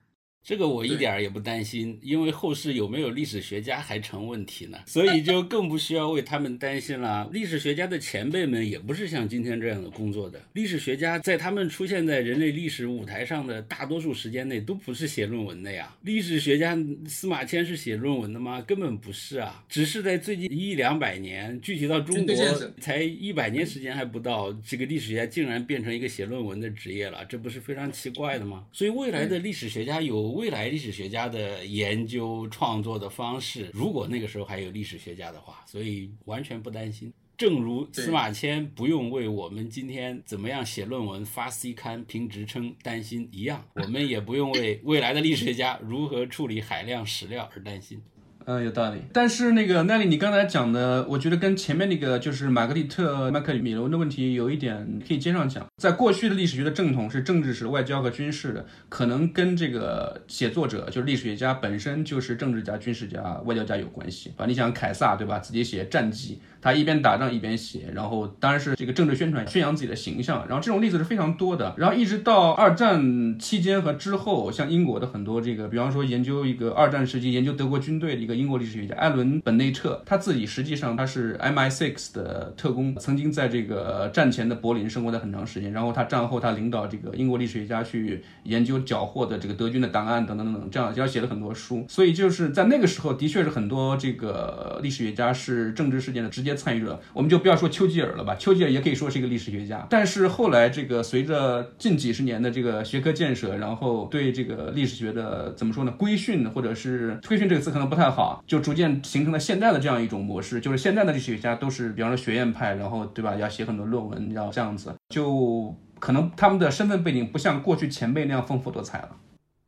[0.45, 7.27] 这个我一点儿也不担心，因为后世有没有历史学家还成问题呢，所以就更不需要为他们担心了。
[7.33, 10.39] 历史学家的前辈们也不是像今天这样的工作的。
[10.53, 15.97] 历史学家在他们出现在人类历史舞台上的大多数时间内都不是写论文的呀。
[16.03, 16.77] 历史学家
[17.09, 18.61] 司马迁是写论文的吗？
[18.61, 22.35] 根本不是啊，只是在最近一两百年，具体到中国
[22.79, 28.67] 才一百年时间还不到，这个历史学家竟然变成一个写论文的职业了，这不是非常奇怪的吗？
[28.75, 30.34] 所以未来的历史学家有。
[30.35, 37.13] 未来历史学家的研究创作的方式，如果那个时候还有历史学家的话，所以完全不担心。
[37.37, 48.01] 正如司马迁不用为我们今天怎么样写论文、发 C 刊、评职称担心一样，我们也不用为未来的历史学家如何处理海量史料而担心。
[48.47, 49.01] 嗯，有道理。
[49.13, 55.67] 但是那个奈利，你刚才讲的，我觉得跟前面那个就是玛格丽特·麦克米伦的问题有一点可以接上讲。
[55.77, 64.45] 在过去的历史学的正统是政治史、外交和军事的，可能跟这个写作者就是历史学家本身就是政治家、军事家、外交家有关系吧？
[64.47, 65.39] 你想凯撒对吧？
[65.39, 66.41] 自己写战绩。
[66.65, 70.47] 他一边打仗一边写，然后当然是这个政治宣传，宣扬自己的形象。
[70.49, 71.75] 然后这种例子是非常多的。
[71.77, 85.71] 然后一直到二战期间和之后，像英国的很多这个，比方说研究一个二战时期研究德国军队的一个英国历史学家艾伦本内特，他自己实际上他是 MI6 的特工，曾经在这个战前的柏林生活在很长时间。
[85.71, 91.85] 然后他战后他领导这个英国历史学家去研究缴获的这个德军的档案等等等等，这样这样写了很多书。
[91.91, 96.54] 所以就是在那个时候，的确是很多这个历史学家是政治事件的直接。
[96.55, 99.87] 参与者，我们就不要说丘吉尔了吧，丘吉尔也可以说是一个历史学家。
[99.91, 119.11] 但是后来这个随着近几十年的这个学科建设，然后对这个历史学的怎么说呢，规训或者是规训这个词可能不太好，就逐渐形成了现在的这样一种模式，就是现在的历史学家都是比方说学院派，然后对吧，要写很多论文，要这样子，就可能他们的身份背景不像过去前辈那样丰富多彩了。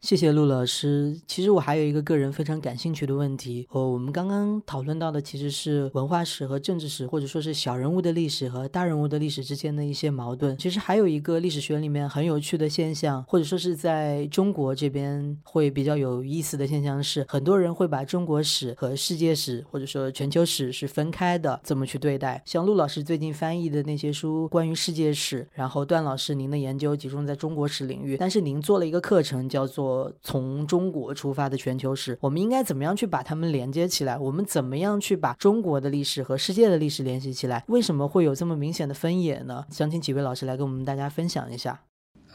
[0.03, 1.19] 谢谢陆老师。
[1.27, 10.57] 其实我还有一个个人非常感兴趣的问题，哦，我们刚刚讨论到的其实是文化史和政治史，或者说是小人物的历史和大人物的历史之间的一些矛盾。
[10.59, 22.41] 其实还有一个历史学里面很有趣的现象，或者说是在中国这边会比较有意思的现象是，很多人会把中国史和世界史或者说全球史是分开的，这么去对待。
[22.45, 29.86] 像陆老师最近翻译的那些书，关于世界史，然后段老师您的研究集中在中国史领域，但是您做了一个课程叫做。
[29.87, 34.19] 我从中国出发的全球史，我们应该怎么样去把它们连接起来？
[34.19, 37.63] 我们怎么样去把中国的历史和世界的历史联系起来？
[37.69, 39.65] 为什么会有这么明显的分野呢？
[39.71, 41.81] 想请几位老师来跟我们大家分享一下。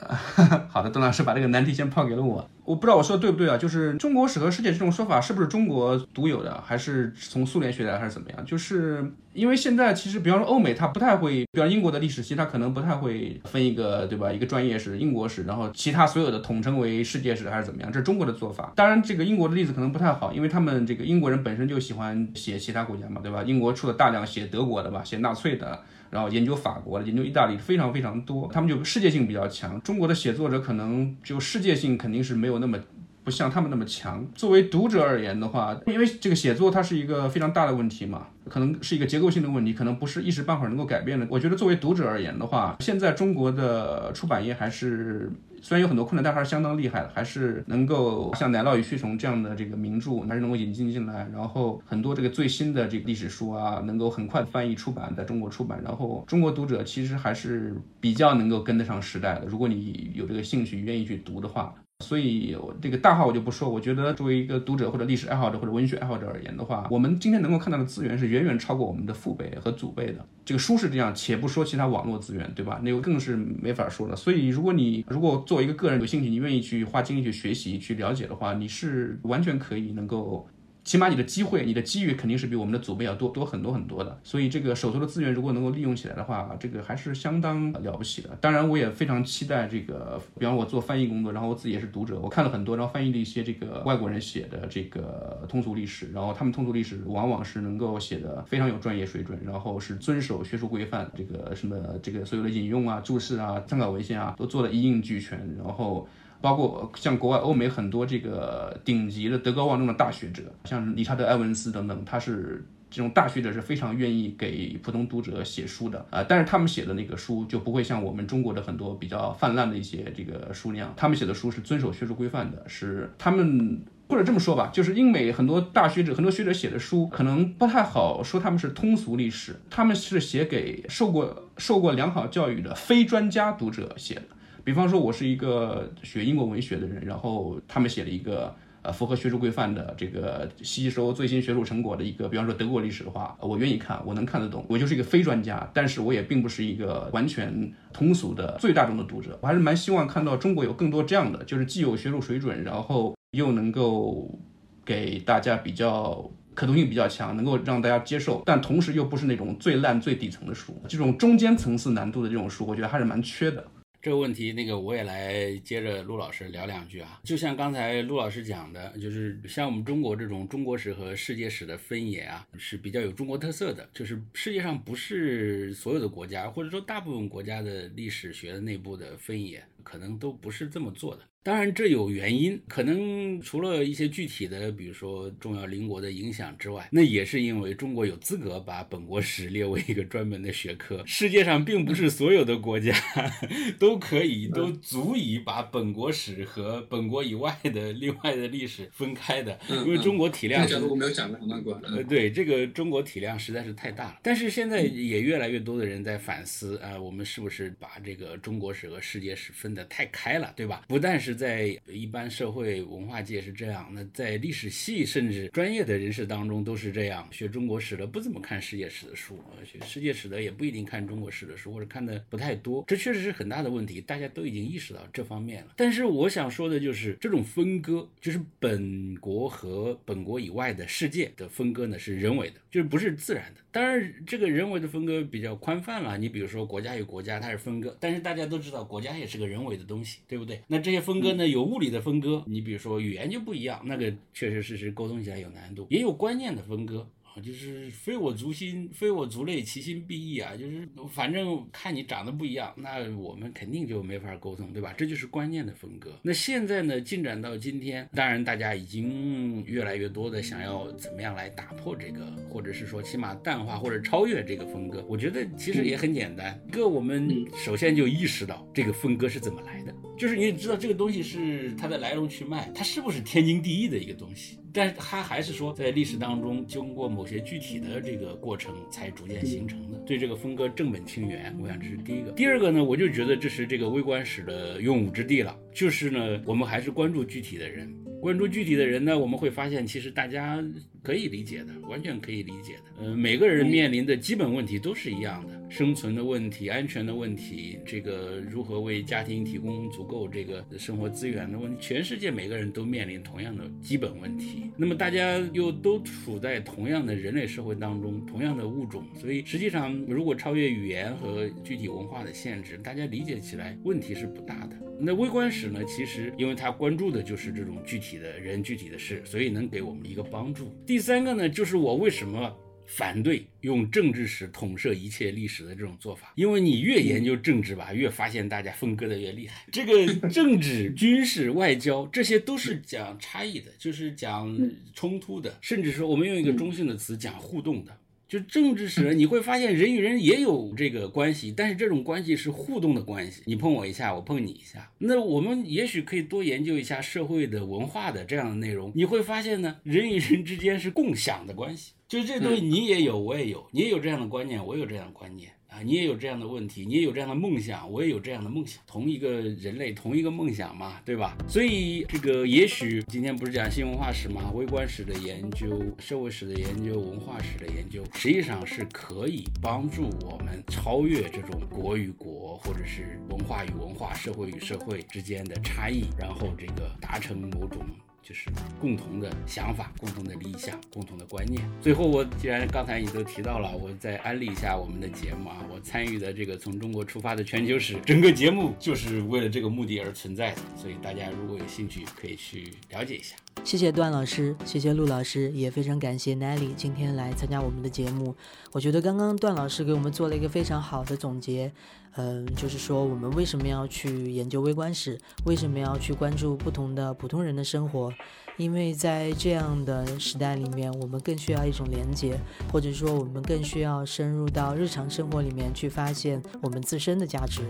[0.68, 2.50] 好的，邓老师把这个难题先抛给了我。
[2.64, 3.58] 我不知道我说的对不对啊？
[3.58, 8.46] 就是中国史和世界这种说法是不是中国独有的，还是从苏联学来，还是怎么样？
[8.46, 14.32] 就是因为现在其实，比方说欧美，它不太会，比方英国的历史系，它可能不太会分一个，对吧？
[14.32, 17.92] 一个专业是英国史，然后其他所有的统称为世界史，还是怎么样？
[17.92, 18.72] 这是中国的做法。
[18.76, 23.44] 当然，这个英国的例子可能不太好，因为他们这个英国人本身就喜欢写其他国家嘛，对吧？
[23.44, 25.80] 英国出了大量写德国的吧，写纳粹的。
[26.12, 29.82] 然后研究法国的，研究意大利非常非常多，他们就世界性比较强。
[29.82, 32.78] 中国的写作者可能就世界性肯定是没有那么
[33.24, 34.24] 不像他们那么强。
[34.36, 41.26] 作为读者而言的话，因为这个写作它是一个非常大的问题嘛，可能是一个结构性的问题，可能不是一时半会儿能够改变的。
[41.30, 45.32] 我觉得作为读者而言的话，现在中国的出版业还是。
[45.62, 51.30] 虽然有很多困难，但还是相当厉害的，还是能够像《奶酪与蛆虫》这样的这个名著，还是能够引进进来。
[51.32, 55.82] 然后很多这个最新的这个历史书啊，能够很快翻译出版，在中国出版。
[55.84, 59.46] 然后中国读者其实还是比较能够跟得上时代的。
[59.46, 61.74] 如果你有这个兴趣，愿意去读的话。
[62.02, 63.70] 所以，这个大话我就不说。
[63.70, 70.26] 我觉得，作为一个读者或者历史爱好者或者文学爱好者而言的话，我们今天能够看到的资源是远远超过我们的父辈和祖辈的。
[70.44, 72.82] 这个书是这样，且不说其他网络资源，对吧？
[72.84, 74.16] 那个更是没法说了。
[74.16, 80.48] 所以，如果你如果作为一个个人有兴趣，你愿意去花精力去学习、去了解的话，你是完全可以能够。
[80.84, 83.32] 起码你的机会、你的机遇肯定是比我们的祖辈要多。
[83.32, 88.30] 多很多很多的，所以这个手头的资源如果能够利用起来的话，这个还是相当了不起的。
[88.42, 106.06] 当然，我也非常期待这个，比方我做翻译工作，然后我自己也是读者，我看了很多，然后翻译了一些这个外国人写的这个通俗历史，然后他们通俗历史往往是能够写的非常有专业水准，然后是遵守学术规范，这个什么这个所有的引用啊、注释啊、参考文献啊，都做的一应俱全，然后。
[106.42, 116.24] 包括像国外欧美很多这个顶级的德高望重的大学者，像理查德·埃文斯等等，他是这种大学者是非常愿意给普通读者写书的啊。
[116.24, 123.80] 但是他们写的那个书就不会像我们中国的很多比较泛滥的一些这个书那样，他们写的书是遵守学术规范的，是他们
[124.10, 134.24] 或者这么说吧，就是英美很多大学者、很多学者写的书可能不太好说他们是通俗历史，他们是写给受过受过良好教育的非专家读者写的。
[134.64, 138.54] 比方说，我是一个学英国文学的人，然后他们写了一个
[138.84, 144.66] 呃符合学术规范的这个吸收最新学术成果的一个，比方说德国历史的话，我愿意看，我能看得懂。
[144.70, 149.38] 我就是一个非专家，但是我也并不是一个完全通俗的最大众的读者。
[149.42, 154.40] 我还是蛮希望看到中国有更多这样的，就是既有学术水准，然后又能够
[154.86, 160.76] 给大家比较可读性比较强，能够让大家接受，但同时又不是那种最烂最底层的书。
[160.88, 163.66] 这种中间层次难度的这种书，我觉得还是蛮缺的。
[164.02, 167.22] 这个问题，那个我也来接着陆老师聊两句啊。
[167.24, 173.88] 就像刚才陆老师讲的，就是像我们中国这种中国史和世界史的分野啊，是比较有中国特色的。
[173.94, 181.22] 就是世界上不是所有的国家，或者说大部分国家的历史学的内部的分野，可能都不是这么做的。
[181.44, 191.02] 当然，这有原因，可能除了一些具体的，比如说重要邻国的影响之外，那也是因为中国有资格把本国史列为一个专门的学科。
[191.04, 192.94] 世界上并不是所有的国家
[193.80, 200.68] 都可以、都足以把本国史和本国以外的另外的历史分开的，因为中国体量。
[200.68, 201.74] 这个我没有讲过很过。
[201.86, 204.20] 呃，对，这个中国体量实在是太大了。
[204.22, 210.86] 但是现在也越来越多的人在反思啊，我们是不是把这个中国史和世界史分得太开了，对吧？
[210.88, 211.32] 不但是。
[211.42, 217.28] 在一般社会文化界是这样，那在历史系甚至专业的人士当中都是这样。
[217.32, 222.84] 学中国史的不怎么看世界史的书，学世界史的也不一定看中国史的书，或者看的不太多。
[222.86, 225.74] 这确实是很大的问题，大家都已经意识到这方面了。
[225.78, 233.60] 但是我想说的就是，这种分割，就是本国和本国以外的世界的分割呢，是人为的，就是不是自然的。
[233.70, 236.18] 当然，这个人为的分割比较宽泛了。
[236.18, 240.62] 你比如说国家与国家，它是分割，但是大家都知道国家也是个人为的东西，对不对？
[240.68, 247.06] 那这些分割呢，有物理的分割，你比如说语言就不一样，那个确实是是沟通起来有难度，也有观念的分割。
[247.34, 254.94] 啊，就是非我族心，非我族类，其心必异啊，就是反正看你长得不一样，那我们肯定就没法沟通，对吧？
[254.98, 256.12] 这就是观念的分割。
[256.22, 265.06] 那现在呢，进展到今天，当然大家已经越来越多的想要怎么样来打破这个，或者是说起码淡化或者超越这个分割。
[265.08, 274.58] 我觉得其实也很简单，一个我们首先就意识到这个分割是怎么来的，就是你知道这个东西是它的来龙去脉，它是不是天经地义的一个东西。
[274.74, 279.98] 但是它还是说，在历史当中经过某些具体的这个过程才逐渐形成的。
[280.06, 282.32] 对这个风格正本清源，我想这是第一个。
[282.32, 285.58] 第二个呢，我就觉得这是这个微观史的用武之地了。
[285.74, 290.64] 就是呢，我们还是关注具体的人，关注具体的人呢，我们会发现其实大家
[291.04, 293.04] 可以理解的，完全可以理解的。
[293.04, 304.70] 呃，每个人面临的基本问题都是一样的，生存的问题、安全的问题，这个如何为家庭提供足够这个生活资源的问题，全世界每个人都面临同样的基本问题。
[304.76, 314.76] 那么大家又都处在同样的人类社会当中，同样的物种，所以实际上如果超越语言和具体文化的限制，大家理解起来问题是不大的。
[315.00, 315.80] 那微观史呢？
[315.86, 320.76] 其实因为它关注的就是这种具体的人、具体的事，所以能给我们一个帮助。
[320.86, 322.54] 第三个呢，就是我为什么
[322.94, 326.34] 反对用政治史统摄一切历史的这种做法？
[326.36, 329.66] 因为你越研究政治吧，越发现大家分割的越厉害。
[329.72, 334.58] 这个 政治、军事、外交，这些都是讲差异的，就是讲
[334.94, 337.98] 冲突的，甚至说我们用一个中性的词讲互动的。
[338.28, 344.90] 就政治史，你会发现人与人也有这个关系，但是这种关系是互动的关系，你碰我一下，我碰你一下。
[345.00, 355.50] 那我们也许可以多研究一下社会的文化的这样的内容，你会发现呢，人与人之间是共享的关系，就是这东西你也有，我也有，你也有这样的观念，我有这样的观念。
[355.70, 361.38] 啊，你也有这样的问题，你也有这样的梦想，我也有这样的梦想，同一个人类，同一个梦想嘛，对吧？
[361.48, 364.52] 所以这个也许今天不是讲新文化史吗？
[364.54, 377.86] 微观史的研究、社会史的研究、文化史的研究，实际上是可以帮助我们超越这种国与国，或者是文化与文化、社会与社会之间的差异，然后这个达成某种。
[378.22, 378.50] 就是
[378.80, 381.62] 共同的想法、共同的理想、共同的观念。
[381.82, 385.58] 最后，我既然刚才你都提到了，我再安利一下我们的节目啊。
[385.70, 390.62] 我参与的这个从中国出发的全球史，整个节目就是为了这个目的而存在的。
[390.76, 393.36] 所以大家如果有兴趣，可以去了解一下。
[393.64, 398.36] 谢谢段老师，谢谢陆老师，也非常感谢 Nelly 今天来参加我们的节目。
[398.72, 401.72] 我觉得刚刚段老师给我们做了一个非常好的总结。
[402.16, 405.18] 嗯，就是说我们为什么要去研究微观史？
[405.46, 408.12] 为什么要去关注不同的普通人的生活？
[408.58, 412.38] 因为在这样的时代里面，我们更需要一种连接，
[412.72, 417.62] 或者说我们更需要深入到日常生活里面去发现我们自身的价值。